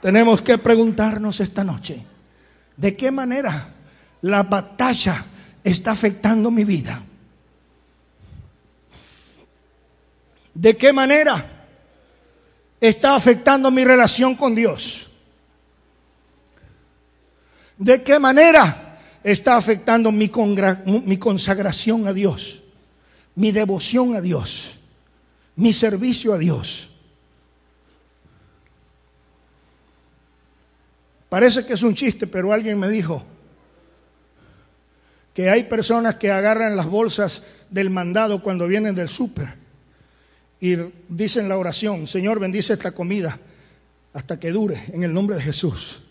Tenemos 0.00 0.40
que 0.40 0.58
preguntarnos 0.58 1.40
esta 1.40 1.64
noche, 1.64 2.00
¿de 2.76 2.96
qué 2.96 3.10
manera 3.10 3.66
la 4.20 4.44
batalla 4.44 5.24
está 5.64 5.90
afectando 5.90 6.50
mi 6.50 6.64
vida? 6.64 7.02
¿De 10.54 10.76
qué 10.76 10.92
manera 10.92 11.44
está 12.80 13.16
afectando 13.16 13.70
mi 13.70 13.84
relación 13.84 14.36
con 14.36 14.54
Dios? 14.54 15.05
¿De 17.78 18.02
qué 18.02 18.18
manera 18.18 18.86
está 19.26 19.56
afectando 19.56 20.12
mi, 20.12 20.30
mi 21.04 21.16
consagración 21.16 22.06
a 22.06 22.12
Dios, 22.12 22.62
mi 23.34 23.50
devoción 23.50 24.14
a 24.14 24.20
Dios, 24.20 24.78
mi 25.56 25.72
servicio 25.72 26.32
a 26.32 26.38
Dios. 26.38 26.90
Parece 31.28 31.66
que 31.66 31.72
es 31.72 31.82
un 31.82 31.96
chiste, 31.96 32.28
pero 32.28 32.52
alguien 32.52 32.78
me 32.78 32.88
dijo 32.88 33.24
que 35.34 35.50
hay 35.50 35.64
personas 35.64 36.14
que 36.14 36.30
agarran 36.30 36.76
las 36.76 36.86
bolsas 36.86 37.42
del 37.68 37.90
mandado 37.90 38.40
cuando 38.44 38.68
vienen 38.68 38.94
del 38.94 39.08
súper 39.08 39.54
y 40.60 40.76
dicen 41.08 41.48
la 41.48 41.58
oración, 41.58 42.06
Señor 42.06 42.38
bendice 42.38 42.74
esta 42.74 42.92
comida 42.92 43.36
hasta 44.12 44.38
que 44.38 44.52
dure 44.52 44.84
en 44.92 45.02
el 45.02 45.12
nombre 45.12 45.34
de 45.34 45.42
Jesús 45.42 46.05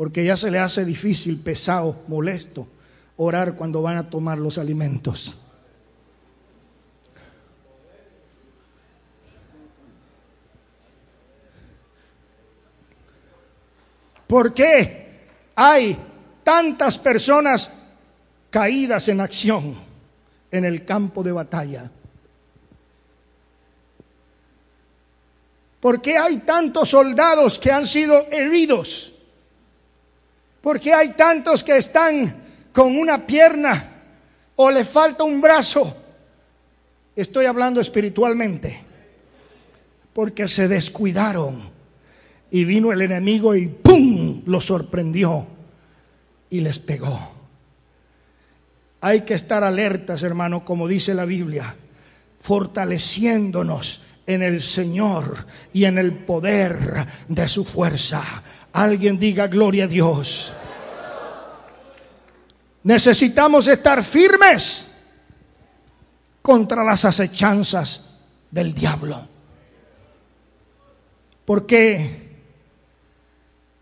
porque 0.00 0.24
ya 0.24 0.34
se 0.34 0.50
le 0.50 0.58
hace 0.58 0.82
difícil, 0.86 1.38
pesado, 1.40 2.04
molesto 2.06 2.66
orar 3.18 3.54
cuando 3.54 3.82
van 3.82 3.98
a 3.98 4.08
tomar 4.08 4.38
los 4.38 4.56
alimentos. 4.56 5.36
¿Por 14.26 14.54
qué 14.54 15.26
hay 15.54 15.98
tantas 16.44 16.96
personas 16.96 17.70
caídas 18.48 19.06
en 19.08 19.20
acción 19.20 19.74
en 20.50 20.64
el 20.64 20.86
campo 20.86 21.22
de 21.22 21.32
batalla? 21.32 21.90
¿Por 25.78 26.00
qué 26.00 26.16
hay 26.16 26.38
tantos 26.38 26.88
soldados 26.88 27.58
que 27.58 27.70
han 27.70 27.86
sido 27.86 28.26
heridos? 28.30 29.19
¿Por 30.60 30.78
qué 30.78 30.92
hay 30.92 31.10
tantos 31.10 31.64
que 31.64 31.76
están 31.76 32.34
con 32.72 32.98
una 32.98 33.26
pierna 33.26 33.92
o 34.56 34.70
le 34.70 34.84
falta 34.84 35.24
un 35.24 35.40
brazo? 35.40 35.96
Estoy 37.16 37.46
hablando 37.46 37.80
espiritualmente. 37.80 38.80
Porque 40.12 40.48
se 40.48 40.68
descuidaron 40.68 41.70
y 42.50 42.64
vino 42.64 42.92
el 42.92 43.00
enemigo 43.00 43.54
y 43.54 43.68
¡pum! 43.68 44.42
los 44.46 44.66
sorprendió 44.66 45.46
y 46.50 46.60
les 46.60 46.78
pegó. 46.78 47.40
Hay 49.00 49.22
que 49.22 49.34
estar 49.34 49.64
alertas, 49.64 50.22
hermano, 50.22 50.64
como 50.64 50.88
dice 50.88 51.14
la 51.14 51.24
Biblia, 51.24 51.74
fortaleciéndonos 52.40 54.02
en 54.26 54.42
el 54.42 54.60
Señor 54.60 55.46
y 55.72 55.84
en 55.84 55.96
el 55.98 56.12
poder 56.12 57.06
de 57.28 57.48
su 57.48 57.64
fuerza. 57.64 58.22
Alguien 58.72 59.18
diga 59.18 59.46
gloria 59.46 59.84
a 59.84 59.88
Dios. 59.88 60.52
Necesitamos 62.82 63.68
estar 63.68 64.02
firmes 64.02 64.88
contra 66.40 66.82
las 66.82 67.04
acechanzas 67.04 68.10
del 68.50 68.72
diablo. 68.72 69.28
Porque 71.44 72.30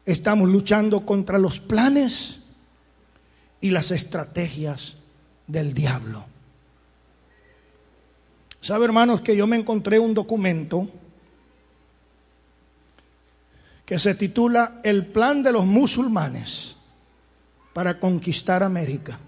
estamos 0.04 0.48
luchando 0.48 1.04
contra 1.04 1.38
los 1.38 1.60
planes 1.60 2.40
y 3.60 3.70
las 3.70 3.90
estrategias 3.90 4.96
del 5.46 5.74
diablo. 5.74 6.24
¿Sabe, 8.60 8.86
hermanos, 8.86 9.20
que 9.20 9.36
yo 9.36 9.46
me 9.46 9.56
encontré 9.56 9.98
un 9.98 10.14
documento 10.14 10.88
que 13.88 13.98
se 13.98 14.14
titula 14.14 14.80
El 14.82 15.06
plan 15.06 15.42
de 15.42 15.50
los 15.50 15.64
musulmanes 15.64 16.76
para 17.72 17.98
conquistar 17.98 18.62
América? 18.62 19.18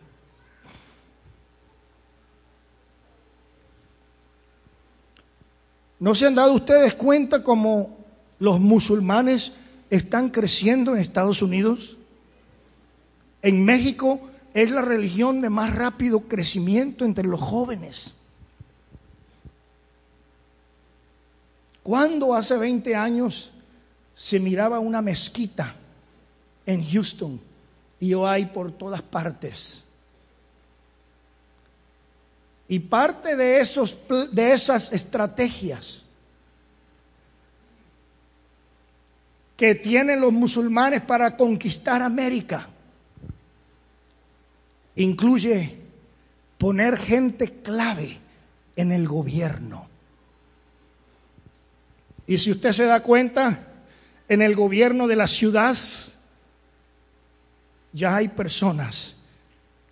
¿No 5.99 6.15
se 6.15 6.27
han 6.27 6.35
dado 6.35 6.53
ustedes 6.53 6.93
cuenta 6.93 7.43
cómo 7.43 7.97
los 8.39 8.61
musulmanes 8.61 9.53
están 9.89 10.29
creciendo 10.29 10.93
en 10.93 11.01
Estados 11.01 11.41
Unidos? 11.41 11.97
En 13.41 13.65
México 13.65 14.21
es 14.53 14.71
la 14.71 14.83
religión 14.83 15.41
de 15.41 15.49
más 15.49 15.75
rápido 15.75 16.29
crecimiento 16.29 17.07
entre 17.07 17.27
los 17.27 17.41
jóvenes. 17.41 18.13
Cuando 21.83 22.35
hace 22.35 22.59
20 22.59 22.95
años 22.95 23.53
se 24.21 24.39
miraba 24.39 24.81
una 24.81 25.01
mezquita 25.01 25.75
en 26.67 26.87
Houston 26.87 27.41
y 27.99 28.13
hoy 28.13 28.29
hay 28.29 28.45
por 28.45 28.71
todas 28.71 29.01
partes. 29.01 29.83
Y 32.69 32.81
parte 32.81 33.35
de, 33.35 33.61
esos, 33.61 33.97
de 34.31 34.53
esas 34.53 34.93
estrategias 34.93 36.03
que 39.57 39.75
tienen 39.75 40.21
los 40.21 40.35
musulmanes 40.35 41.01
para 41.01 41.35
conquistar 41.35 42.03
América 42.03 42.69
incluye 44.97 45.79
poner 46.59 46.99
gente 46.99 47.63
clave 47.63 48.19
en 48.77 48.93
el 48.93 49.09
gobierno. 49.09 49.89
Y 52.27 52.37
si 52.37 52.53
usted 52.53 52.75
se 52.75 52.85
da 52.85 53.03
cuenta, 53.03 53.67
en 54.31 54.43
el 54.43 54.55
gobierno 54.55 55.09
de 55.09 55.17
la 55.17 55.27
ciudad 55.27 55.77
ya 57.93 58.15
hay 58.15 58.29
personas 58.29 59.17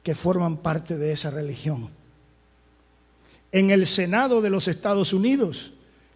que 0.05 0.15
forman 0.15 0.59
parte 0.59 0.97
de 0.97 1.11
esa 1.11 1.29
religión. 1.29 1.91
En 3.51 3.73
el 3.73 3.85
Senado 3.85 4.41
de 4.41 4.49
los 4.49 4.69
Estados 4.69 5.13
Unidos 5.13 5.73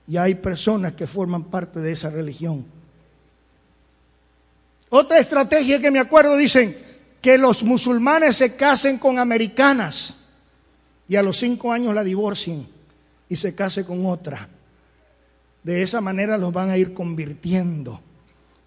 ya 0.07 0.23
hay 0.23 0.37
personas 0.37 0.93
que 0.93 1.09
forman 1.09 1.43
parte 1.43 1.81
de 1.81 1.91
esa 1.91 2.11
religión. 2.11 2.65
Otra 4.89 5.19
estrategia 5.19 5.81
que 5.81 5.91
me 5.91 5.99
acuerdo 5.99 6.37
dicen 6.37 6.79
que 7.21 7.37
los 7.37 7.65
musulmanes 7.65 8.37
se 8.37 8.55
casen 8.55 8.99
con 8.99 9.19
americanas 9.19 10.19
y 11.09 11.17
a 11.17 11.25
los 11.25 11.39
cinco 11.39 11.73
años 11.73 11.93
la 11.93 12.05
divorcien 12.05 12.69
y 13.29 13.35
se 13.35 13.53
case 13.57 13.85
con 13.85 14.07
otra. 14.07 14.49
De 15.65 15.83
esa 15.83 16.01
manera 16.01 16.39
los 16.39 16.53
van 16.53 16.71
a 16.71 16.79
ir 16.79 16.95
convirtiendo. 16.95 18.01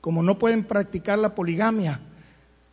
Como 0.06 0.22
no 0.22 0.38
pueden 0.38 0.66
practicar 0.66 1.18
la 1.18 1.34
poligamia, 1.34 2.00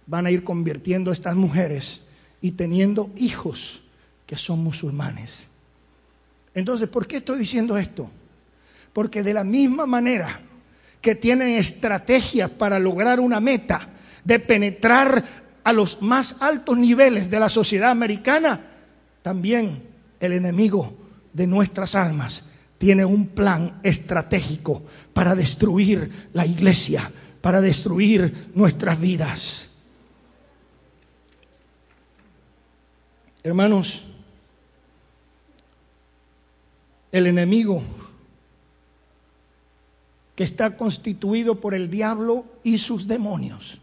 van 0.07 0.27
a 0.27 0.31
ir 0.31 0.45
convirtiendo 0.45 1.11
a 1.11 1.15
estas 1.15 1.35
mujeres 1.35 2.03
y 2.43 2.53
teniendo 2.53 3.11
hijos 3.17 3.85
que 4.27 4.37
son 4.37 4.63
musulmanes. 4.63 5.49
Entonces, 6.53 6.91
¿por 6.91 7.07
qué 7.07 7.17
estoy 7.17 7.39
diciendo 7.39 7.79
esto? 7.79 8.11
Porque 8.93 9.23
de 9.23 9.33
la 9.33 9.45
misma 9.45 9.87
manera 9.87 10.43
que 11.01 11.15
tienen 11.15 11.49
estrategias 11.49 12.51
para 12.51 12.79
lograr 12.79 13.19
una 13.19 13.41
meta 13.41 13.89
de 14.23 14.39
penetrar 14.39 15.25
a 15.65 15.73
los 15.73 16.03
más 16.03 16.37
altos 16.43 16.77
niveles 16.77 17.31
de 17.31 17.41
la 17.41 17.49
sociedad 17.49 17.93
americana, 17.93 18.61
también 19.23 19.83
el 20.21 20.35
enemigo 20.35 20.95
de 21.33 21.47
nuestras 21.47 21.95
almas 21.95 22.45
tiene 22.83 23.05
un 23.05 23.29
plan 23.29 23.79
estratégico 23.85 24.83
para 25.13 25.37
destruir 25.37 26.11
la 26.33 26.45
iglesia, 26.45 27.09
para 27.41 27.61
destruir 27.61 28.51
nuestras 28.55 29.01
vidas. 29.01 29.69
Hermanos, 33.45 34.03
el 37.13 37.29
enemigo 37.29 37.85
que 40.35 40.43
está 40.43 40.77
constituido 40.77 41.61
por 41.61 41.75
el 41.75 41.89
diablo 41.89 42.47
y 42.65 42.79
sus 42.79 43.07
demonios 43.07 43.79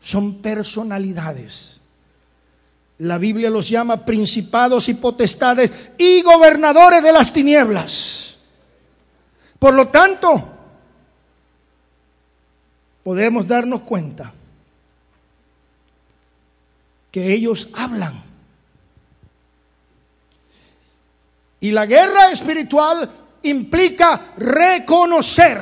son 0.00 0.40
personalidades. 0.40 1.75
La 2.98 3.18
Biblia 3.18 3.50
los 3.50 3.68
llama 3.68 4.04
principados 4.04 4.88
y 4.88 4.94
potestades 4.94 5.90
y 5.98 6.22
gobernadores 6.22 7.02
de 7.02 7.12
las 7.12 7.32
tinieblas. 7.32 8.36
Por 9.58 9.74
lo 9.74 9.88
tanto, 9.88 10.48
podemos 13.02 13.46
darnos 13.46 13.82
cuenta 13.82 14.32
que 17.10 17.32
ellos 17.32 17.68
hablan. 17.74 18.22
Y 21.60 21.72
la 21.72 21.86
guerra 21.86 22.30
espiritual 22.30 23.10
implica 23.42 24.32
reconocer 24.36 25.58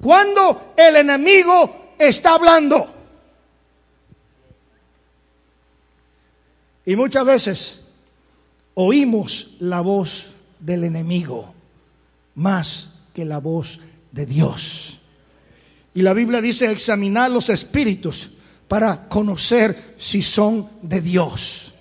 cuando 0.00 0.74
el 0.76 0.96
enemigo 0.96 1.94
está 1.98 2.34
hablando. 2.34 2.97
Y 6.88 6.96
muchas 6.96 7.22
veces 7.26 7.80
oímos 8.72 9.56
la 9.60 9.82
voz 9.82 10.30
del 10.58 10.84
enemigo 10.84 11.52
más 12.34 12.88
que 13.12 13.26
la 13.26 13.40
voz 13.40 13.78
de 14.10 14.24
Dios. 14.24 14.98
Y 15.92 16.00
la 16.00 16.14
Biblia 16.14 16.40
dice 16.40 16.72
examinar 16.72 17.30
los 17.30 17.50
espíritus 17.50 18.30
para 18.68 19.06
conocer 19.06 19.96
si 19.98 20.22
son 20.22 20.66
de 20.80 21.02
Dios. 21.02 21.74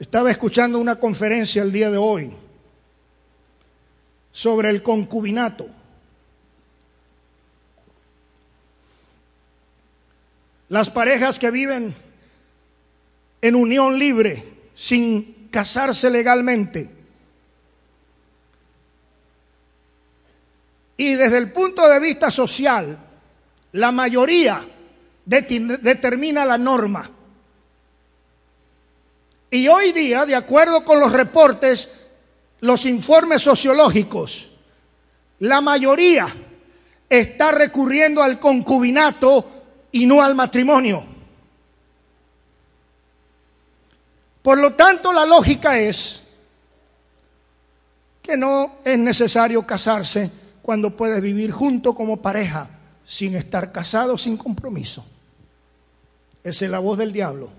Estaba 0.00 0.28
escuchando 0.28 0.80
una 0.80 0.96
conferencia 0.96 1.62
el 1.62 1.70
día 1.70 1.88
de 1.88 1.98
hoy 1.98 2.32
sobre 4.32 4.70
el 4.70 4.82
concubinato. 4.82 5.68
Las 10.72 10.88
parejas 10.88 11.38
que 11.38 11.50
viven 11.50 11.94
en 13.42 13.54
unión 13.54 13.98
libre, 13.98 14.70
sin 14.74 15.48
casarse 15.50 16.08
legalmente. 16.08 16.88
Y 20.96 21.14
desde 21.14 21.36
el 21.36 21.52
punto 21.52 21.86
de 21.86 22.00
vista 22.00 22.30
social, 22.30 22.98
la 23.72 23.92
mayoría 23.92 24.66
determina 25.26 26.46
la 26.46 26.56
norma. 26.56 27.10
Y 29.50 29.68
hoy 29.68 29.92
día, 29.92 30.24
de 30.24 30.36
acuerdo 30.36 30.86
con 30.86 31.00
los 31.00 31.12
reportes, 31.12 31.90
los 32.60 32.86
informes 32.86 33.42
sociológicos, 33.42 34.52
la 35.40 35.60
mayoría 35.60 36.34
está 37.10 37.52
recurriendo 37.52 38.22
al 38.22 38.40
concubinato 38.40 39.51
y 39.92 40.06
no 40.06 40.22
al 40.22 40.34
matrimonio. 40.34 41.04
Por 44.42 44.58
lo 44.58 44.72
tanto, 44.72 45.12
la 45.12 45.24
lógica 45.24 45.78
es 45.78 46.24
que 48.20 48.36
no 48.36 48.78
es 48.84 48.98
necesario 48.98 49.64
casarse 49.66 50.30
cuando 50.62 50.96
puedes 50.96 51.20
vivir 51.20 51.52
junto 51.52 51.94
como 51.94 52.20
pareja 52.20 52.68
sin 53.04 53.34
estar 53.34 53.70
casado, 53.70 54.16
sin 54.16 54.36
compromiso. 54.36 55.04
Esa 56.42 56.64
es 56.64 56.70
la 56.70 56.78
voz 56.78 56.98
del 56.98 57.12
diablo. 57.12 57.50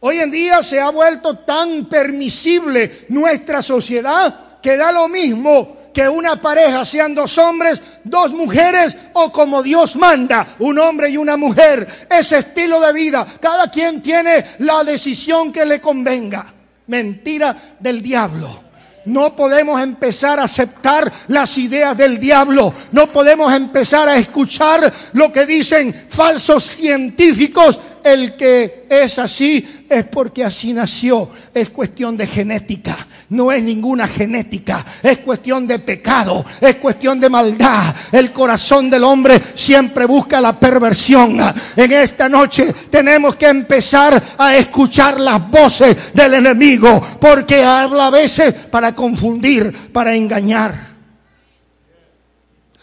Hoy 0.00 0.18
en 0.18 0.30
día 0.30 0.62
se 0.62 0.80
ha 0.80 0.90
vuelto 0.90 1.38
tan 1.38 1.86
permisible 1.86 3.06
nuestra 3.08 3.62
sociedad 3.62 4.60
que 4.60 4.76
da 4.76 4.92
lo 4.92 5.08
mismo 5.08 5.78
que 5.94 6.08
una 6.08 6.40
pareja 6.40 6.84
sean 6.84 7.14
dos 7.14 7.38
hombres, 7.38 7.80
dos 8.02 8.32
mujeres 8.32 8.96
o 9.14 9.30
como 9.30 9.62
Dios 9.62 9.96
manda, 9.96 10.46
un 10.58 10.78
hombre 10.78 11.08
y 11.08 11.16
una 11.16 11.36
mujer. 11.36 12.06
Ese 12.10 12.38
estilo 12.38 12.80
de 12.80 12.92
vida, 12.92 13.26
cada 13.40 13.70
quien 13.70 14.02
tiene 14.02 14.44
la 14.58 14.82
decisión 14.82 15.52
que 15.52 15.64
le 15.64 15.80
convenga. 15.80 16.52
Mentira 16.88 17.56
del 17.78 18.02
diablo. 18.02 18.64
No 19.06 19.36
podemos 19.36 19.80
empezar 19.82 20.40
a 20.40 20.44
aceptar 20.44 21.10
las 21.28 21.58
ideas 21.58 21.96
del 21.96 22.18
diablo. 22.18 22.72
No 22.92 23.12
podemos 23.12 23.52
empezar 23.52 24.08
a 24.08 24.16
escuchar 24.16 24.92
lo 25.12 25.30
que 25.30 25.44
dicen 25.44 25.94
falsos 26.08 26.64
científicos. 26.64 27.78
El 28.04 28.36
que 28.36 28.84
es 28.90 29.18
así 29.18 29.86
es 29.88 30.04
porque 30.04 30.44
así 30.44 30.74
nació. 30.74 31.30
Es 31.54 31.70
cuestión 31.70 32.18
de 32.18 32.26
genética. 32.26 32.94
No 33.30 33.50
es 33.50 33.64
ninguna 33.64 34.06
genética. 34.06 34.84
Es 35.02 35.20
cuestión 35.20 35.66
de 35.66 35.78
pecado. 35.78 36.44
Es 36.60 36.74
cuestión 36.74 37.18
de 37.18 37.30
maldad. 37.30 37.94
El 38.12 38.30
corazón 38.30 38.90
del 38.90 39.04
hombre 39.04 39.40
siempre 39.54 40.04
busca 40.04 40.38
la 40.38 40.60
perversión. 40.60 41.38
En 41.74 41.92
esta 41.92 42.28
noche 42.28 42.74
tenemos 42.90 43.36
que 43.36 43.48
empezar 43.48 44.22
a 44.36 44.54
escuchar 44.54 45.18
las 45.18 45.50
voces 45.50 46.12
del 46.12 46.34
enemigo. 46.34 47.02
Porque 47.18 47.64
habla 47.64 48.08
a 48.08 48.10
veces 48.10 48.52
para 48.52 48.94
confundir, 48.94 49.90
para 49.90 50.14
engañar. 50.14 50.88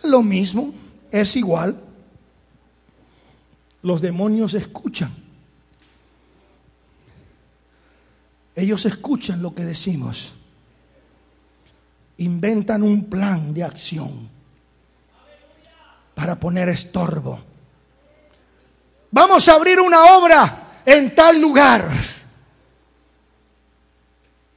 Lo 0.06 0.24
mismo, 0.24 0.74
es 1.12 1.36
igual. 1.36 1.91
Los 3.84 4.02
demonios 4.02 4.54
escuchan. 4.54 5.12
Ellos 8.56 8.86
escuchan 8.86 9.42
lo 9.42 9.56
que 9.56 9.64
decimos. 9.64 10.34
Inventan 12.18 12.84
un 12.84 13.06
plan 13.06 13.54
de 13.54 13.64
acción 13.64 14.30
para 16.14 16.36
poner 16.36 16.70
estorbo. 16.70 17.40
Vamos 19.10 19.48
a 19.50 19.54
abrir 19.54 19.80
una 19.80 20.18
obra 20.18 20.82
en 20.86 21.16
tal 21.16 21.42
lugar. 21.42 21.90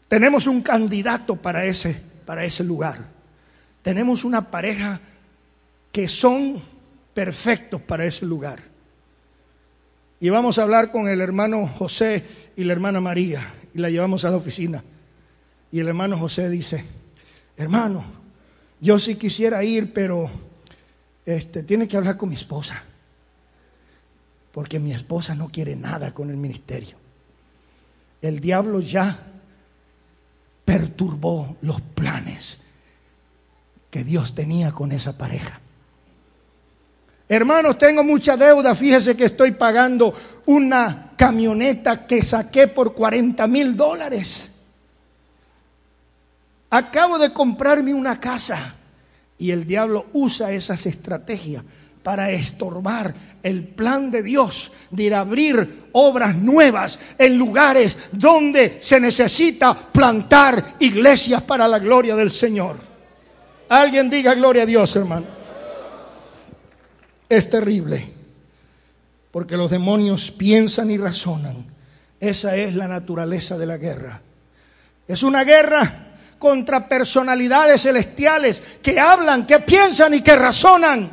Tenemos 0.08 0.46
un 0.46 0.60
candidato 0.60 1.36
para 1.36 1.64
ese, 1.64 2.00
para 2.26 2.44
ese 2.44 2.62
lugar. 2.62 3.04
Tenemos 3.82 4.24
una 4.24 4.50
pareja 4.50 5.00
que 5.90 6.08
son 6.08 6.60
perfectos 7.14 7.80
para 7.80 8.04
ese 8.04 8.26
lugar. 8.26 8.73
Y 10.20 10.30
vamos 10.30 10.58
a 10.58 10.62
hablar 10.62 10.90
con 10.90 11.08
el 11.08 11.20
hermano 11.20 11.66
José 11.66 12.24
y 12.56 12.64
la 12.64 12.72
hermana 12.72 13.00
María. 13.00 13.54
Y 13.74 13.78
la 13.78 13.90
llevamos 13.90 14.24
a 14.24 14.30
la 14.30 14.36
oficina. 14.36 14.82
Y 15.70 15.80
el 15.80 15.88
hermano 15.88 16.16
José 16.16 16.48
dice, 16.48 16.84
hermano, 17.56 18.04
yo 18.80 18.98
sí 18.98 19.16
quisiera 19.16 19.64
ir, 19.64 19.92
pero 19.92 20.30
este, 21.24 21.62
tiene 21.62 21.88
que 21.88 21.96
hablar 21.96 22.16
con 22.16 22.28
mi 22.28 22.36
esposa. 22.36 22.82
Porque 24.52 24.78
mi 24.78 24.92
esposa 24.92 25.34
no 25.34 25.48
quiere 25.48 25.74
nada 25.74 26.14
con 26.14 26.30
el 26.30 26.36
ministerio. 26.36 26.96
El 28.22 28.40
diablo 28.40 28.80
ya 28.80 29.18
perturbó 30.64 31.56
los 31.60 31.80
planes 31.80 32.60
que 33.90 34.04
Dios 34.04 34.34
tenía 34.34 34.72
con 34.72 34.92
esa 34.92 35.18
pareja. 35.18 35.60
Hermanos, 37.28 37.78
tengo 37.78 38.04
mucha 38.04 38.36
deuda. 38.36 38.74
Fíjese 38.74 39.16
que 39.16 39.24
estoy 39.24 39.52
pagando 39.52 40.14
una 40.46 41.12
camioneta 41.16 42.06
que 42.06 42.22
saqué 42.22 42.68
por 42.68 42.94
40 42.94 43.46
mil 43.46 43.76
dólares. 43.76 44.50
Acabo 46.70 47.18
de 47.18 47.32
comprarme 47.32 47.94
una 47.94 48.20
casa 48.20 48.74
y 49.38 49.50
el 49.50 49.64
diablo 49.64 50.06
usa 50.12 50.52
esas 50.52 50.86
estrategias 50.86 51.62
para 52.02 52.30
estorbar 52.30 53.14
el 53.42 53.64
plan 53.64 54.10
de 54.10 54.22
Dios 54.22 54.72
de 54.90 55.04
ir 55.04 55.14
a 55.14 55.20
abrir 55.20 55.84
obras 55.92 56.36
nuevas 56.36 56.98
en 57.16 57.38
lugares 57.38 57.96
donde 58.12 58.78
se 58.80 59.00
necesita 59.00 59.74
plantar 59.74 60.74
iglesias 60.80 61.42
para 61.42 61.66
la 61.66 61.78
gloria 61.78 62.14
del 62.14 62.30
Señor. 62.30 62.76
Alguien 63.70 64.10
diga 64.10 64.34
gloria 64.34 64.64
a 64.64 64.66
Dios, 64.66 64.94
hermano. 64.96 65.43
Es 67.34 67.50
terrible, 67.50 68.12
porque 69.32 69.56
los 69.56 69.68
demonios 69.68 70.30
piensan 70.30 70.88
y 70.92 70.98
razonan. 70.98 71.66
Esa 72.20 72.54
es 72.54 72.76
la 72.76 72.86
naturaleza 72.86 73.58
de 73.58 73.66
la 73.66 73.76
guerra. 73.76 74.22
Es 75.08 75.24
una 75.24 75.42
guerra 75.42 76.14
contra 76.38 76.88
personalidades 76.88 77.82
celestiales 77.82 78.62
que 78.80 79.00
hablan, 79.00 79.48
que 79.48 79.58
piensan 79.58 80.14
y 80.14 80.20
que 80.20 80.36
razonan. 80.36 81.10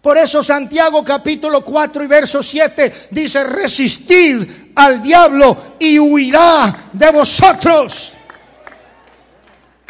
Por 0.00 0.16
eso 0.16 0.42
Santiago 0.42 1.04
capítulo 1.04 1.62
4 1.62 2.02
y 2.02 2.06
verso 2.06 2.42
7 2.42 3.08
dice, 3.10 3.44
resistid 3.44 4.48
al 4.74 5.02
diablo 5.02 5.74
y 5.78 5.98
huirá 5.98 6.88
de 6.94 7.10
vosotros. 7.10 8.14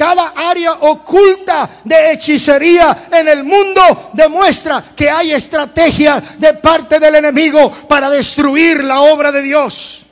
Cada 0.01 0.29
área 0.29 0.73
oculta 0.73 1.69
de 1.85 2.13
hechicería 2.13 3.09
en 3.13 3.29
el 3.29 3.45
mundo 3.45 4.09
demuestra 4.15 4.95
que 4.97 5.11
hay 5.11 5.33
estrategia 5.33 6.19
de 6.39 6.55
parte 6.55 6.99
del 6.99 7.17
enemigo 7.17 7.71
para 7.87 8.09
destruir 8.09 8.83
la 8.83 9.03
obra 9.03 9.31
de 9.31 9.43
Dios. 9.43 10.07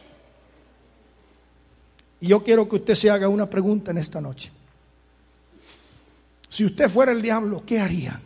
Y 2.21 2.27
yo 2.27 2.45
quiero 2.45 2.69
que 2.69 2.77
usted 2.77 2.95
se 2.97 3.09
haga 3.09 3.31
una 3.31 3.49
pregunta 3.49 3.91
en 3.91 3.97
esta 3.97 4.21
noche. 4.21 4.53
Si 6.51 6.67
usted 6.67 6.91
fuera 6.91 7.11
el 7.11 7.23
diablo, 7.23 7.63
¿qué 7.65 7.81
haría? 7.81 8.21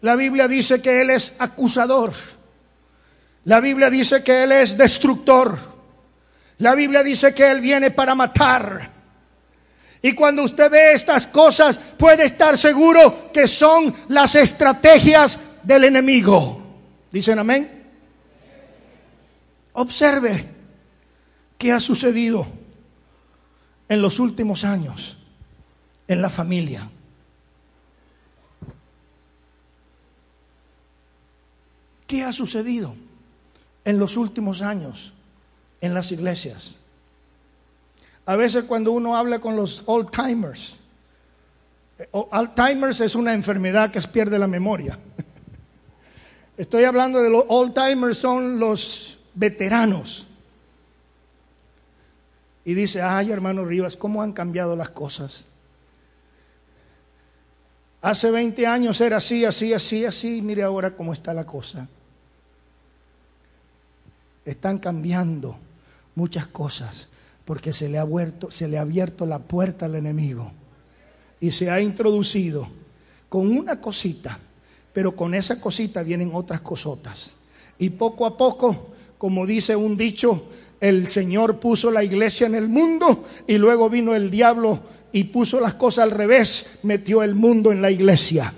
La 0.00 0.16
Biblia 0.16 0.48
dice 0.48 0.80
que 0.80 1.02
Él 1.02 1.10
es 1.10 1.34
acusador. 1.38 2.14
La 3.44 3.60
Biblia 3.60 3.90
dice 3.90 4.24
que 4.24 4.44
Él 4.44 4.52
es 4.52 4.78
destructor. 4.78 5.71
La 6.62 6.76
Biblia 6.76 7.02
dice 7.02 7.34
que 7.34 7.50
Él 7.50 7.60
viene 7.60 7.90
para 7.90 8.14
matar. 8.14 8.88
Y 10.00 10.12
cuando 10.14 10.44
usted 10.44 10.70
ve 10.70 10.92
estas 10.92 11.26
cosas, 11.26 11.76
puede 11.76 12.24
estar 12.24 12.56
seguro 12.56 13.32
que 13.32 13.48
son 13.48 13.92
las 14.08 14.36
estrategias 14.36 15.40
del 15.64 15.82
enemigo. 15.82 16.62
¿Dicen 17.10 17.40
amén? 17.40 17.82
Observe 19.72 20.46
qué 21.58 21.72
ha 21.72 21.80
sucedido 21.80 22.46
en 23.88 24.00
los 24.00 24.20
últimos 24.20 24.62
años 24.62 25.16
en 26.06 26.22
la 26.22 26.30
familia. 26.30 26.88
¿Qué 32.06 32.22
ha 32.22 32.32
sucedido 32.32 32.94
en 33.84 33.98
los 33.98 34.16
últimos 34.16 34.62
años 34.62 35.12
en 35.82 35.92
las 35.92 36.10
iglesias? 36.10 36.78
A 38.24 38.36
veces 38.36 38.64
cuando 38.64 38.92
uno 38.92 39.14
habla 39.14 39.38
con 39.38 39.54
los 39.54 39.82
old 39.84 40.10
timers, 40.10 40.76
eh, 41.98 42.08
Alzheimer's 42.30 43.00
es 43.02 43.14
una 43.14 43.34
enfermedad 43.34 43.90
que 43.90 44.00
pierde 44.00 44.38
la 44.38 44.46
memoria. 44.46 44.98
Estoy 46.56 46.84
hablando 46.84 47.20
de 47.20 47.28
los 47.28 47.44
old 47.48 47.74
timers, 47.74 48.16
son 48.16 48.58
los 48.58 49.18
veteranos. 49.34 50.26
Y 52.64 52.72
dice, 52.72 53.02
ay 53.02 53.30
hermano 53.30 53.66
Rivas, 53.66 53.96
¿cómo 53.96 54.22
han 54.22 54.32
cambiado 54.32 54.74
las 54.74 54.88
cosas? 54.88 55.46
Hace 58.00 58.30
20 58.30 58.66
años 58.66 58.98
era 59.02 59.18
así, 59.18 59.44
así, 59.44 59.74
así, 59.74 60.06
así, 60.06 60.40
mire 60.40 60.62
ahora 60.62 60.96
cómo 60.96 61.12
está 61.12 61.34
la 61.34 61.44
cosa 61.44 61.86
están 64.44 64.78
cambiando 64.78 65.56
muchas 66.14 66.46
cosas 66.46 67.08
porque 67.44 67.72
se 67.72 67.88
le 67.88 67.98
ha, 67.98 68.06
se 68.50 68.68
le 68.68 68.78
ha 68.78 68.82
abierto 68.82 69.26
la 69.26 69.38
puerta 69.38 69.86
al 69.86 69.94
enemigo 69.94 70.50
y 71.40 71.50
se 71.50 71.70
ha 71.70 71.80
introducido 71.80 72.68
con 73.28 73.50
una 73.56 73.80
cosita, 73.80 74.38
pero 74.92 75.16
con 75.16 75.34
esa 75.34 75.60
cosita 75.60 76.02
vienen 76.02 76.30
otras 76.34 76.60
cosotas. 76.60 77.36
Y 77.78 77.90
poco 77.90 78.26
a 78.26 78.36
poco, 78.36 78.90
como 79.18 79.46
dice 79.46 79.74
un 79.74 79.96
dicho, 79.96 80.48
el 80.80 81.08
Señor 81.08 81.58
puso 81.58 81.90
la 81.90 82.04
iglesia 82.04 82.46
en 82.46 82.54
el 82.54 82.68
mundo 82.68 83.24
y 83.46 83.58
luego 83.58 83.88
vino 83.88 84.14
el 84.14 84.30
diablo 84.30 84.80
y 85.12 85.24
puso 85.24 85.60
las 85.60 85.74
cosas 85.74 86.04
al 86.04 86.10
revés, 86.10 86.78
metió 86.82 87.22
el 87.22 87.34
mundo 87.34 87.72
en 87.72 87.82
la 87.82 87.90
iglesia. 87.90 88.52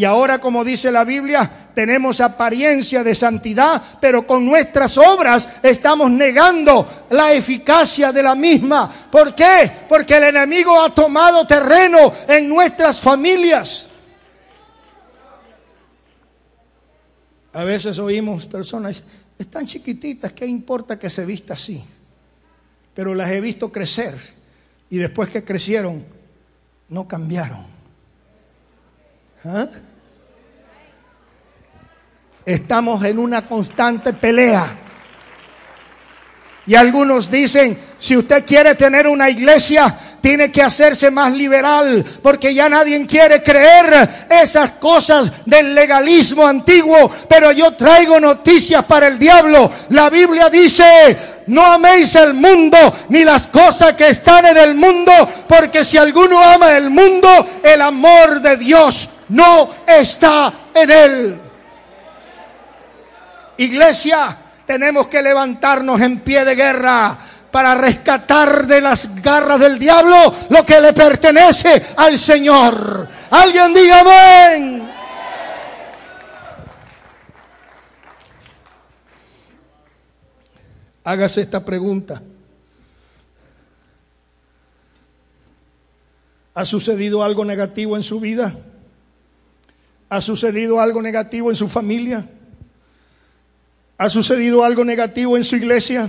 Y 0.00 0.04
ahora, 0.06 0.40
como 0.40 0.64
dice 0.64 0.90
la 0.90 1.04
Biblia, 1.04 1.68
tenemos 1.74 2.22
apariencia 2.22 3.04
de 3.04 3.14
santidad, 3.14 3.82
pero 4.00 4.26
con 4.26 4.46
nuestras 4.46 4.96
obras 4.96 5.46
estamos 5.62 6.10
negando 6.10 7.04
la 7.10 7.34
eficacia 7.34 8.10
de 8.10 8.22
la 8.22 8.34
misma. 8.34 8.90
¿Por 9.12 9.34
qué? 9.34 9.70
Porque 9.90 10.16
el 10.16 10.24
enemigo 10.24 10.80
ha 10.80 10.94
tomado 10.94 11.46
terreno 11.46 12.14
en 12.26 12.48
nuestras 12.48 12.98
familias. 12.98 13.90
A 17.52 17.62
veces 17.64 17.98
oímos 17.98 18.46
personas, 18.46 19.02
están 19.38 19.66
chiquititas, 19.66 20.32
¿qué 20.32 20.46
importa 20.46 20.98
que 20.98 21.10
se 21.10 21.26
vista 21.26 21.52
así? 21.52 21.84
Pero 22.94 23.14
las 23.14 23.30
he 23.30 23.42
visto 23.42 23.70
crecer 23.70 24.16
y 24.88 24.96
después 24.96 25.28
que 25.28 25.44
crecieron, 25.44 26.02
no 26.88 27.06
cambiaron. 27.06 27.66
¿Ah? 29.44 29.68
Estamos 32.44 33.04
en 33.04 33.18
una 33.18 33.42
constante 33.46 34.12
pelea. 34.12 34.66
Y 36.66 36.74
algunos 36.74 37.30
dicen, 37.30 37.78
si 37.98 38.16
usted 38.16 38.44
quiere 38.46 38.74
tener 38.74 39.06
una 39.08 39.28
iglesia, 39.28 39.96
tiene 40.20 40.52
que 40.52 40.62
hacerse 40.62 41.10
más 41.10 41.32
liberal, 41.32 42.04
porque 42.22 42.54
ya 42.54 42.68
nadie 42.68 43.06
quiere 43.06 43.42
creer 43.42 44.08
esas 44.28 44.72
cosas 44.72 45.32
del 45.46 45.74
legalismo 45.74 46.46
antiguo. 46.46 47.10
Pero 47.28 47.52
yo 47.52 47.72
traigo 47.72 48.20
noticias 48.20 48.84
para 48.84 49.08
el 49.08 49.18
diablo. 49.18 49.70
La 49.90 50.10
Biblia 50.10 50.48
dice, 50.48 51.16
no 51.48 51.64
améis 51.64 52.14
el 52.14 52.34
mundo 52.34 52.78
ni 53.08 53.24
las 53.24 53.46
cosas 53.48 53.94
que 53.94 54.08
están 54.08 54.46
en 54.46 54.56
el 54.56 54.74
mundo, 54.74 55.12
porque 55.48 55.84
si 55.84 55.98
alguno 55.98 56.40
ama 56.40 56.76
el 56.76 56.90
mundo, 56.90 57.28
el 57.62 57.80
amor 57.80 58.40
de 58.40 58.56
Dios 58.56 59.08
no 59.28 59.70
está 59.86 60.52
en 60.74 60.90
él. 60.90 61.49
Iglesia, 63.60 64.38
tenemos 64.64 65.08
que 65.08 65.20
levantarnos 65.20 66.00
en 66.00 66.20
pie 66.20 66.46
de 66.46 66.54
guerra 66.54 67.18
para 67.50 67.74
rescatar 67.74 68.66
de 68.66 68.80
las 68.80 69.20
garras 69.20 69.60
del 69.60 69.78
diablo 69.78 70.34
lo 70.48 70.64
que 70.64 70.80
le 70.80 70.94
pertenece 70.94 71.82
al 71.98 72.18
Señor. 72.18 73.06
Alguien 73.30 73.74
diga 73.74 74.00
amén. 74.00 74.90
Hágase 81.04 81.42
esta 81.42 81.62
pregunta. 81.62 82.22
¿Ha 86.54 86.64
sucedido 86.64 87.22
algo 87.22 87.44
negativo 87.44 87.94
en 87.94 88.02
su 88.02 88.20
vida? 88.20 88.54
¿Ha 90.08 90.22
sucedido 90.22 90.80
algo 90.80 91.02
negativo 91.02 91.50
en 91.50 91.56
su 91.56 91.68
familia? 91.68 92.26
¿Ha 94.00 94.08
sucedido 94.08 94.64
algo 94.64 94.82
negativo 94.82 95.36
en 95.36 95.44
su 95.44 95.56
iglesia? 95.56 96.08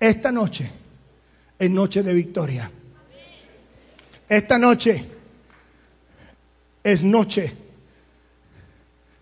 Esta 0.00 0.32
noche 0.32 0.68
es 1.56 1.70
noche 1.70 2.02
de 2.02 2.12
victoria. 2.12 2.68
Esta 4.28 4.58
noche 4.58 5.04
es 6.82 7.04
noche 7.04 7.54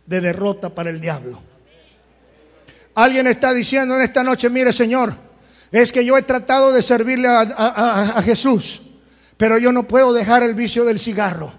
de 0.07 0.21
derrota 0.23 0.71
para 0.71 0.89
el 0.89 0.99
diablo. 0.99 1.43
Alguien 2.95 3.27
está 3.27 3.53
diciendo 3.53 3.97
en 3.97 4.01
esta 4.01 4.25
noche, 4.25 4.49
mire 4.49 4.73
Señor, 4.73 5.15
es 5.71 5.93
que 5.93 6.07
yo 6.07 6.17
he 6.17 6.23
tratado 6.23 6.73
de 6.73 6.81
servirle 6.81 7.29
a, 7.29 8.23
Jesús, 8.25 8.81
pero 9.37 9.59
yo 9.59 9.73
no 9.73 9.83
puedo 9.83 10.15
dejar 10.15 10.43
el 10.43 10.55
vicio 10.55 10.87
del 10.87 10.99
cigarro. 10.99 11.53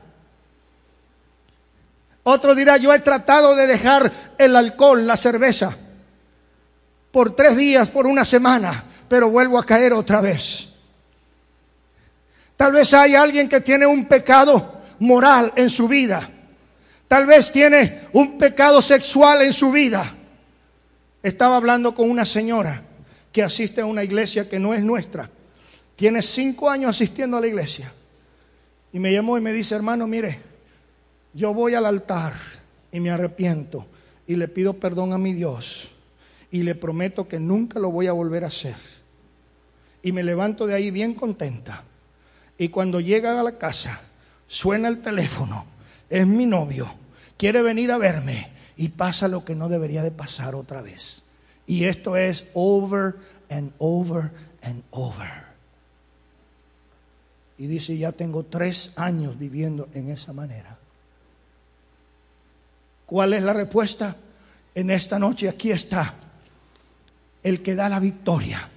Otro 2.28 2.56
dirá, 2.56 2.78
yo 2.78 2.92
he 2.92 3.00
tratado 3.00 3.56
de 3.56 3.68
dejar 3.68 4.12
el 4.40 4.56
alcohol, 4.56 5.06
la 5.06 5.16
cerveza, 5.16 5.78
por 7.12 7.36
tres 7.36 7.56
días, 7.56 7.88
por 7.90 8.08
una 8.08 8.26
semana, 8.26 8.84
pero 9.08 9.30
vuelvo 9.30 9.60
a 9.60 9.64
caer 9.64 9.94
otra 9.94 10.22
vez. 10.22 10.70
Tal 12.58 12.72
vez 12.72 12.92
hay 12.96 13.14
alguien 13.14 13.48
que 13.48 13.62
tiene 13.62 13.86
un 13.86 14.06
pecado 14.06 14.82
moral 14.98 15.54
en 15.56 15.70
su 15.70 15.88
vida. 15.88 16.28
Tal 17.08 17.28
vez 17.28 17.52
tiene 17.52 18.08
un 18.14 18.40
pecado 18.40 18.82
sexual 18.82 19.44
en 19.44 19.54
su 19.54 19.72
vida. 19.72 20.12
Estaba 21.22 21.58
hablando 21.58 21.94
con 21.94 22.10
una 22.10 22.26
señora 22.26 22.82
que 23.32 23.44
asiste 23.44 23.82
a 23.82 23.86
una 23.86 24.04
iglesia 24.04 24.50
que 24.50 24.58
no 24.58 24.74
es 24.74 24.84
nuestra. 24.84 25.30
Tiene 25.96 26.24
cinco 26.24 26.72
años 26.72 26.90
asistiendo 26.90 27.38
a 27.38 27.42
la 27.42 27.48
iglesia. 27.48 27.94
Y 28.92 28.98
me 28.98 29.14
llamó 29.14 29.38
y 29.38 29.42
me 29.42 29.54
dice, 29.54 29.76
hermano, 29.76 30.08
mire, 30.08 30.55
yo 31.36 31.54
voy 31.54 31.76
al 31.76 31.86
altar 31.86 32.34
y 32.92 33.00
me 33.02 33.12
arrepiento 33.12 33.86
y 34.26 34.38
le 34.38 34.48
pido 34.48 34.74
perdón 34.74 35.14
a 35.14 35.18
mi 35.18 35.34
Dios 35.34 35.92
y 36.50 36.64
le 36.64 36.74
prometo 36.74 37.28
que 37.28 37.40
nunca 37.40 37.78
lo 37.78 37.92
voy 37.92 38.08
a 38.08 38.14
volver 38.14 38.46
a 38.46 38.48
hacer 38.48 38.76
y 40.02 40.14
me 40.14 40.24
levanto 40.24 40.66
de 40.66 40.76
ahí 40.76 40.92
bien 40.92 41.14
contenta. 41.14 41.84
Y 42.58 42.70
cuando 42.70 43.02
llega 43.02 43.38
a 43.40 43.44
la 43.44 43.58
casa, 43.58 44.00
suena 44.48 44.88
el 44.88 45.00
teléfono, 45.00 45.66
es 46.10 46.26
mi 46.26 46.46
novio, 46.46 46.88
quiere 47.38 47.62
venir 47.62 47.92
a 47.92 47.98
verme 47.98 48.48
y 48.78 48.90
pasa 48.90 49.28
lo 49.28 49.44
que 49.44 49.56
no 49.56 49.68
debería 49.68 50.04
de 50.04 50.12
pasar 50.12 50.56
otra 50.56 50.82
vez. 50.82 51.24
Y 51.68 51.86
esto 51.86 52.16
es 52.16 52.48
over 52.54 53.16
and 53.50 53.74
over 53.80 54.32
and 54.62 54.84
over. 54.92 55.46
Y 57.58 57.68
dice, 57.68 57.98
ya 57.98 58.12
tengo 58.12 58.44
tres 58.44 58.94
años 58.96 59.38
viviendo 59.38 59.90
en 59.94 60.10
esa 60.10 60.32
manera. 60.34 60.75
¿Cuál 63.06 63.34
es 63.34 63.44
la 63.44 63.54
respuesta? 63.54 64.16
En 64.74 64.90
esta 64.90 65.20
noche 65.20 65.48
aquí 65.48 65.72
está 65.72 66.14
el 67.44 67.62
que 67.62 67.76
da 67.76 67.88
la 67.88 68.00
victoria. 68.00 68.68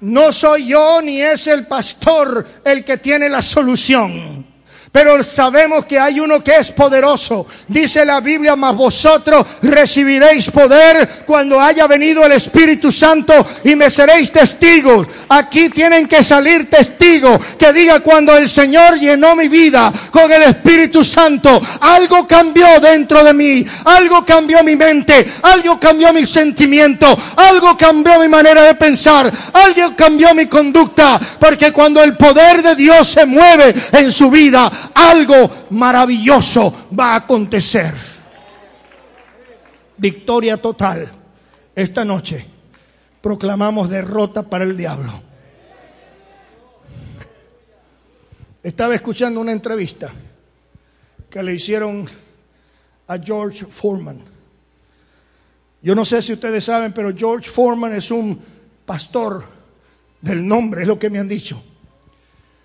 No 0.00 0.32
soy 0.32 0.68
yo 0.68 1.00
ni 1.02 1.20
es 1.20 1.46
el 1.46 1.66
pastor 1.66 2.46
el 2.64 2.84
que 2.84 2.98
tiene 2.98 3.28
la 3.28 3.42
solución. 3.42 4.55
Pero 4.96 5.22
sabemos 5.22 5.84
que 5.84 5.98
hay 5.98 6.20
uno 6.20 6.42
que 6.42 6.56
es 6.56 6.72
poderoso. 6.72 7.46
Dice 7.68 8.02
la 8.02 8.20
Biblia, 8.20 8.56
mas 8.56 8.74
vosotros 8.74 9.44
recibiréis 9.60 10.50
poder 10.50 11.06
cuando 11.26 11.60
haya 11.60 11.86
venido 11.86 12.24
el 12.24 12.32
Espíritu 12.32 12.90
Santo 12.90 13.46
y 13.64 13.74
me 13.74 13.90
seréis 13.90 14.32
testigos. 14.32 15.06
Aquí 15.28 15.68
tienen 15.68 16.08
que 16.08 16.22
salir 16.22 16.70
testigos 16.70 17.38
que 17.58 17.74
diga 17.74 18.00
cuando 18.00 18.34
el 18.38 18.48
Señor 18.48 18.98
llenó 18.98 19.36
mi 19.36 19.48
vida 19.48 19.92
con 20.10 20.32
el 20.32 20.44
Espíritu 20.44 21.04
Santo, 21.04 21.60
algo 21.82 22.26
cambió 22.26 22.80
dentro 22.80 23.22
de 23.22 23.34
mí, 23.34 23.66
algo 23.84 24.24
cambió 24.24 24.64
mi 24.64 24.76
mente, 24.76 25.30
algo 25.42 25.78
cambió 25.78 26.10
mi 26.14 26.24
sentimiento, 26.24 27.06
algo 27.36 27.76
cambió 27.76 28.18
mi 28.18 28.28
manera 28.28 28.62
de 28.62 28.74
pensar, 28.74 29.30
algo 29.52 29.94
cambió 29.94 30.34
mi 30.34 30.46
conducta, 30.46 31.20
porque 31.38 31.70
cuando 31.70 32.02
el 32.02 32.16
poder 32.16 32.62
de 32.62 32.74
Dios 32.74 33.08
se 33.08 33.26
mueve 33.26 33.74
en 33.92 34.10
su 34.10 34.30
vida, 34.30 34.72
algo 34.94 35.66
maravilloso 35.70 36.88
va 36.98 37.12
a 37.12 37.16
acontecer. 37.16 37.94
Victoria 39.96 40.56
total. 40.56 41.10
Esta 41.74 42.04
noche 42.04 42.46
proclamamos 43.20 43.88
derrota 43.88 44.42
para 44.42 44.64
el 44.64 44.76
diablo. 44.76 45.12
Estaba 48.62 48.94
escuchando 48.94 49.40
una 49.40 49.52
entrevista 49.52 50.10
que 51.30 51.42
le 51.42 51.54
hicieron 51.54 52.08
a 53.06 53.18
George 53.18 53.64
Foreman. 53.66 54.22
Yo 55.82 55.94
no 55.94 56.04
sé 56.04 56.20
si 56.22 56.32
ustedes 56.32 56.64
saben, 56.64 56.92
pero 56.92 57.14
George 57.14 57.48
Foreman 57.48 57.94
es 57.94 58.10
un 58.10 58.40
pastor 58.84 59.44
del 60.20 60.46
nombre, 60.46 60.82
es 60.82 60.88
lo 60.88 60.98
que 60.98 61.10
me 61.10 61.18
han 61.18 61.28
dicho. 61.28 61.62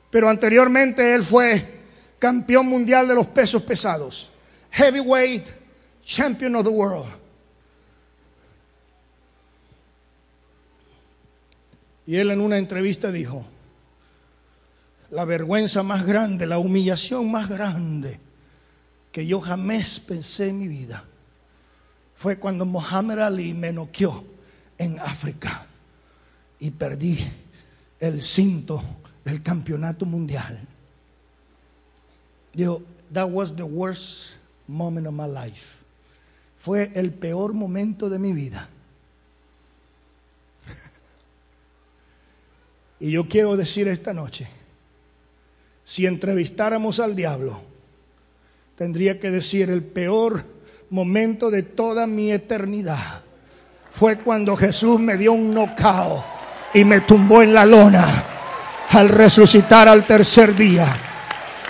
Pero 0.09 0.29
anteriormente 0.29 1.13
él 1.13 1.23
fue 1.23 1.80
campeón 2.21 2.67
mundial 2.67 3.07
de 3.07 3.15
los 3.15 3.25
pesos 3.25 3.63
pesados, 3.63 4.29
heavyweight 4.69 5.43
champion 6.05 6.55
of 6.55 6.63
the 6.63 6.69
world. 6.69 7.07
Y 12.05 12.17
él 12.17 12.29
en 12.29 12.39
una 12.39 12.59
entrevista 12.59 13.11
dijo, 13.11 13.43
la 15.09 15.25
vergüenza 15.25 15.81
más 15.81 16.05
grande, 16.05 16.45
la 16.45 16.59
humillación 16.59 17.31
más 17.31 17.49
grande 17.49 18.19
que 19.11 19.25
yo 19.25 19.41
jamás 19.41 19.99
pensé 19.99 20.49
en 20.49 20.59
mi 20.59 20.67
vida 20.67 21.03
fue 22.15 22.37
cuando 22.37 22.67
Muhammad 22.67 23.19
Ali 23.19 23.55
me 23.55 23.73
noqueó 23.73 24.23
en 24.77 24.99
África 24.99 25.65
y 26.59 26.69
perdí 26.69 27.17
el 27.99 28.21
cinto 28.21 28.83
del 29.25 29.41
campeonato 29.41 30.05
mundial. 30.05 30.67
Dijo, 32.53 32.83
that 33.11 33.29
was 33.29 33.55
the 33.55 33.65
worst 33.65 34.37
moment 34.67 35.07
of 35.07 35.13
my 35.13 35.27
life. 35.27 35.83
Fue 36.59 36.91
el 36.93 37.11
peor 37.11 37.53
momento 37.53 38.09
de 38.09 38.19
mi 38.19 38.33
vida. 38.33 38.69
y 42.99 43.11
yo 43.11 43.27
quiero 43.27 43.57
decir 43.57 43.87
esta 43.87 44.13
noche, 44.13 44.47
si 45.83 46.05
entrevistáramos 46.05 46.99
al 46.99 47.15
diablo, 47.15 47.61
tendría 48.77 49.19
que 49.19 49.31
decir 49.31 49.69
el 49.69 49.83
peor 49.83 50.43
momento 50.89 51.49
de 51.49 51.63
toda 51.63 52.05
mi 52.05 52.31
eternidad 52.31 53.23
fue 53.91 54.17
cuando 54.17 54.55
Jesús 54.55 54.99
me 54.99 55.17
dio 55.17 55.33
un 55.33 55.53
nocao 55.53 56.23
y 56.73 56.85
me 56.85 57.01
tumbó 57.01 57.43
en 57.43 57.53
la 57.53 57.65
lona 57.65 58.23
al 58.89 59.09
resucitar 59.09 59.87
al 59.87 60.05
tercer 60.05 60.55
día. 60.55 61.10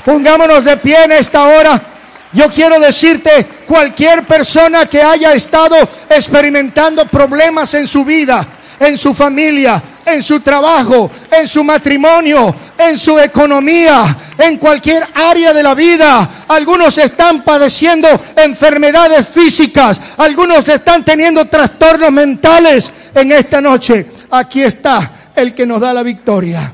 Pongámonos 0.06 0.64
de 0.64 0.78
pie 0.78 1.04
en 1.04 1.12
esta 1.14 1.43
hora. 1.43 1.82
Yo 2.34 2.49
quiero 2.49 2.80
decirte, 2.80 3.45
cualquier 3.68 4.24
persona 4.24 4.86
que 4.86 5.02
haya 5.02 5.34
estado 5.34 5.76
experimentando 6.10 7.06
problemas 7.06 7.74
en 7.74 7.88
su 7.88 8.06
vida, 8.06 8.45
en 8.80 8.97
su 8.97 9.14
familia, 9.14 9.82
en 10.06 10.24
su 10.24 10.39
trabajo, 10.39 11.12
en 11.30 11.47
su 11.47 11.64
matrimonio, 11.64 12.56
en 12.78 12.97
su 12.97 13.20
economía, 13.20 14.16
en 14.38 14.58
cualquier 14.58 15.06
área 15.14 15.54
de 15.54 15.62
la 15.62 15.74
vida. 15.74 16.28
Algunos 16.47 16.97
están 16.97 17.43
padeciendo 17.43 18.08
enfermedades 18.38 19.30
físicas, 19.30 19.99
algunos 20.18 20.68
están 20.70 21.04
teniendo 21.04 21.45
trastornos 21.45 22.12
mentales 22.12 22.91
en 23.14 23.32
esta 23.34 23.60
noche. 23.60 24.06
Aquí 24.32 24.64
está 24.64 25.12
el 25.36 25.54
que 25.54 25.66
nos 25.66 25.82
da 25.82 25.93
la 25.93 26.04
victoria. 26.04 26.72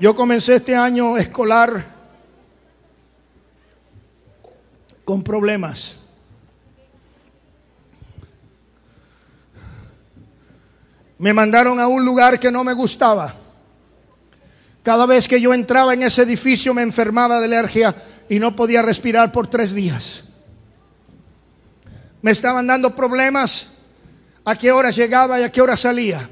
Yo 0.00 0.14
comencé 0.14 0.54
este 0.54 0.76
año 0.76 1.16
escolar 1.16 1.84
con 5.04 5.24
problemas. 5.24 5.96
Me 11.18 11.32
mandaron 11.32 11.80
a 11.80 11.88
un 11.88 12.04
lugar 12.04 12.38
que 12.38 12.52
no 12.52 12.62
me 12.62 12.74
gustaba. 12.74 13.34
Cada 14.84 15.04
vez 15.04 15.26
que 15.26 15.40
yo 15.40 15.52
entraba 15.52 15.94
en 15.94 16.04
ese 16.04 16.22
edificio 16.22 16.72
me 16.72 16.82
enfermaba 16.82 17.40
de 17.40 17.46
alergia 17.46 17.96
y 18.28 18.38
no 18.38 18.54
podía 18.54 18.82
respirar 18.82 19.32
por 19.32 19.48
tres 19.48 19.74
días. 19.74 20.22
Me 22.22 22.30
estaban 22.30 22.68
dando 22.68 22.94
problemas 22.94 23.70
a 24.44 24.54
qué 24.54 24.70
hora 24.70 24.92
llegaba 24.92 25.40
y 25.40 25.42
a 25.42 25.50
qué 25.50 25.60
hora 25.60 25.76
salía. 25.76 26.30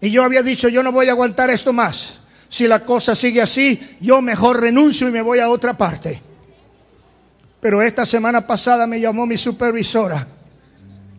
Y 0.00 0.10
yo 0.10 0.24
había 0.24 0.42
dicho, 0.42 0.70
yo 0.70 0.82
no 0.82 0.92
voy 0.92 1.08
a 1.08 1.12
aguantar 1.12 1.50
esto 1.50 1.74
más 1.74 2.17
si 2.48 2.66
la 2.66 2.84
cosa 2.84 3.14
sigue 3.14 3.42
así, 3.42 3.96
yo 4.00 4.20
mejor 4.20 4.60
renuncio 4.60 5.08
y 5.08 5.12
me 5.12 5.22
voy 5.22 5.38
a 5.38 5.50
otra 5.50 5.76
parte. 5.76 6.20
Pero 7.60 7.82
esta 7.82 8.06
semana 8.06 8.46
pasada 8.46 8.86
me 8.86 9.00
llamó 9.00 9.26
mi 9.26 9.36
supervisora 9.36 10.26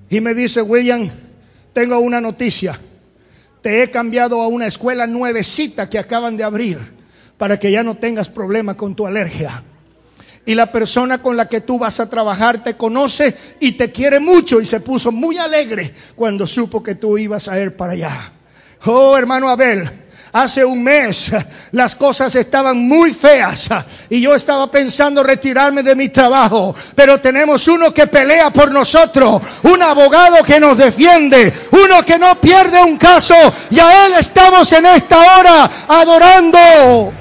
y 0.09 0.21
me 0.21 0.33
dice, 0.33 0.61
William, 0.61 1.09
tengo 1.73 1.99
una 1.99 2.19
noticia. 2.21 2.79
Te 3.61 3.83
he 3.83 3.91
cambiado 3.91 4.41
a 4.41 4.47
una 4.47 4.67
escuela 4.67 5.05
nuevecita 5.05 5.89
que 5.89 5.99
acaban 5.99 6.37
de 6.37 6.43
abrir 6.43 6.79
para 7.37 7.59
que 7.59 7.71
ya 7.71 7.83
no 7.83 7.95
tengas 7.95 8.29
problema 8.29 8.75
con 8.75 8.95
tu 8.95 9.05
alergia. 9.05 9.63
Y 10.45 10.55
la 10.55 10.71
persona 10.71 11.21
con 11.21 11.37
la 11.37 11.47
que 11.47 11.61
tú 11.61 11.77
vas 11.77 11.99
a 11.99 12.09
trabajar 12.09 12.63
te 12.63 12.75
conoce 12.75 13.35
y 13.59 13.73
te 13.73 13.91
quiere 13.91 14.19
mucho 14.19 14.59
y 14.61 14.65
se 14.65 14.79
puso 14.79 15.11
muy 15.11 15.37
alegre 15.37 15.93
cuando 16.15 16.47
supo 16.47 16.81
que 16.81 16.95
tú 16.95 17.17
ibas 17.17 17.47
a 17.47 17.61
ir 17.61 17.75
para 17.75 17.93
allá. 17.93 18.31
Oh, 18.85 19.17
hermano 19.17 19.49
Abel, 19.49 19.87
Hace 20.31 20.63
un 20.63 20.83
mes 20.83 21.31
las 21.71 21.95
cosas 21.95 22.35
estaban 22.35 22.77
muy 22.77 23.13
feas 23.13 23.67
y 24.09 24.21
yo 24.21 24.35
estaba 24.35 24.69
pensando 24.69 25.23
retirarme 25.23 25.81
de 25.81 25.95
mi 25.95 26.09
trabajo, 26.09 26.75
pero 26.93 27.19
tenemos 27.19 27.67
uno 27.67 27.91
que 27.91 28.05
pelea 28.05 28.51
por 28.51 28.71
nosotros, 28.71 29.41
un 29.63 29.81
abogado 29.81 30.43
que 30.43 30.59
nos 30.59 30.77
defiende, 30.77 31.51
uno 31.71 32.05
que 32.05 32.19
no 32.19 32.39
pierde 32.39 32.83
un 32.83 32.97
caso 32.97 33.33
y 33.71 33.79
a 33.79 34.05
él 34.05 34.13
estamos 34.19 34.71
en 34.71 34.85
esta 34.85 35.17
hora 35.17 35.71
adorando. 35.87 37.13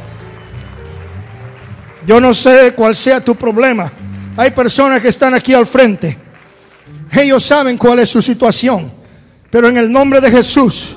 Yo 2.06 2.20
no 2.20 2.34
sé 2.34 2.72
cuál 2.74 2.94
sea 2.94 3.22
tu 3.22 3.34
problema. 3.34 3.90
Hay 4.36 4.50
personas 4.50 5.00
que 5.00 5.08
están 5.08 5.34
aquí 5.34 5.54
al 5.54 5.66
frente. 5.66 6.16
Ellos 7.12 7.42
saben 7.44 7.76
cuál 7.78 7.98
es 8.00 8.08
su 8.08 8.22
situación. 8.22 8.92
Pero 9.50 9.68
en 9.68 9.78
el 9.78 9.90
nombre 9.90 10.20
de 10.20 10.30
Jesús 10.30 10.96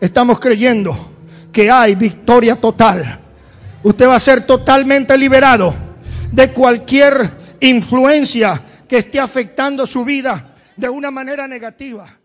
estamos 0.00 0.38
creyendo 0.38 1.09
que 1.52 1.70
hay 1.70 1.94
victoria 1.94 2.56
total. 2.56 3.18
Usted 3.82 4.08
va 4.08 4.16
a 4.16 4.20
ser 4.20 4.46
totalmente 4.46 5.16
liberado 5.16 5.74
de 6.30 6.50
cualquier 6.52 7.30
influencia 7.60 8.60
que 8.88 8.98
esté 8.98 9.18
afectando 9.20 9.86
su 9.86 10.04
vida 10.04 10.54
de 10.76 10.88
una 10.88 11.10
manera 11.10 11.46
negativa. 11.48 12.19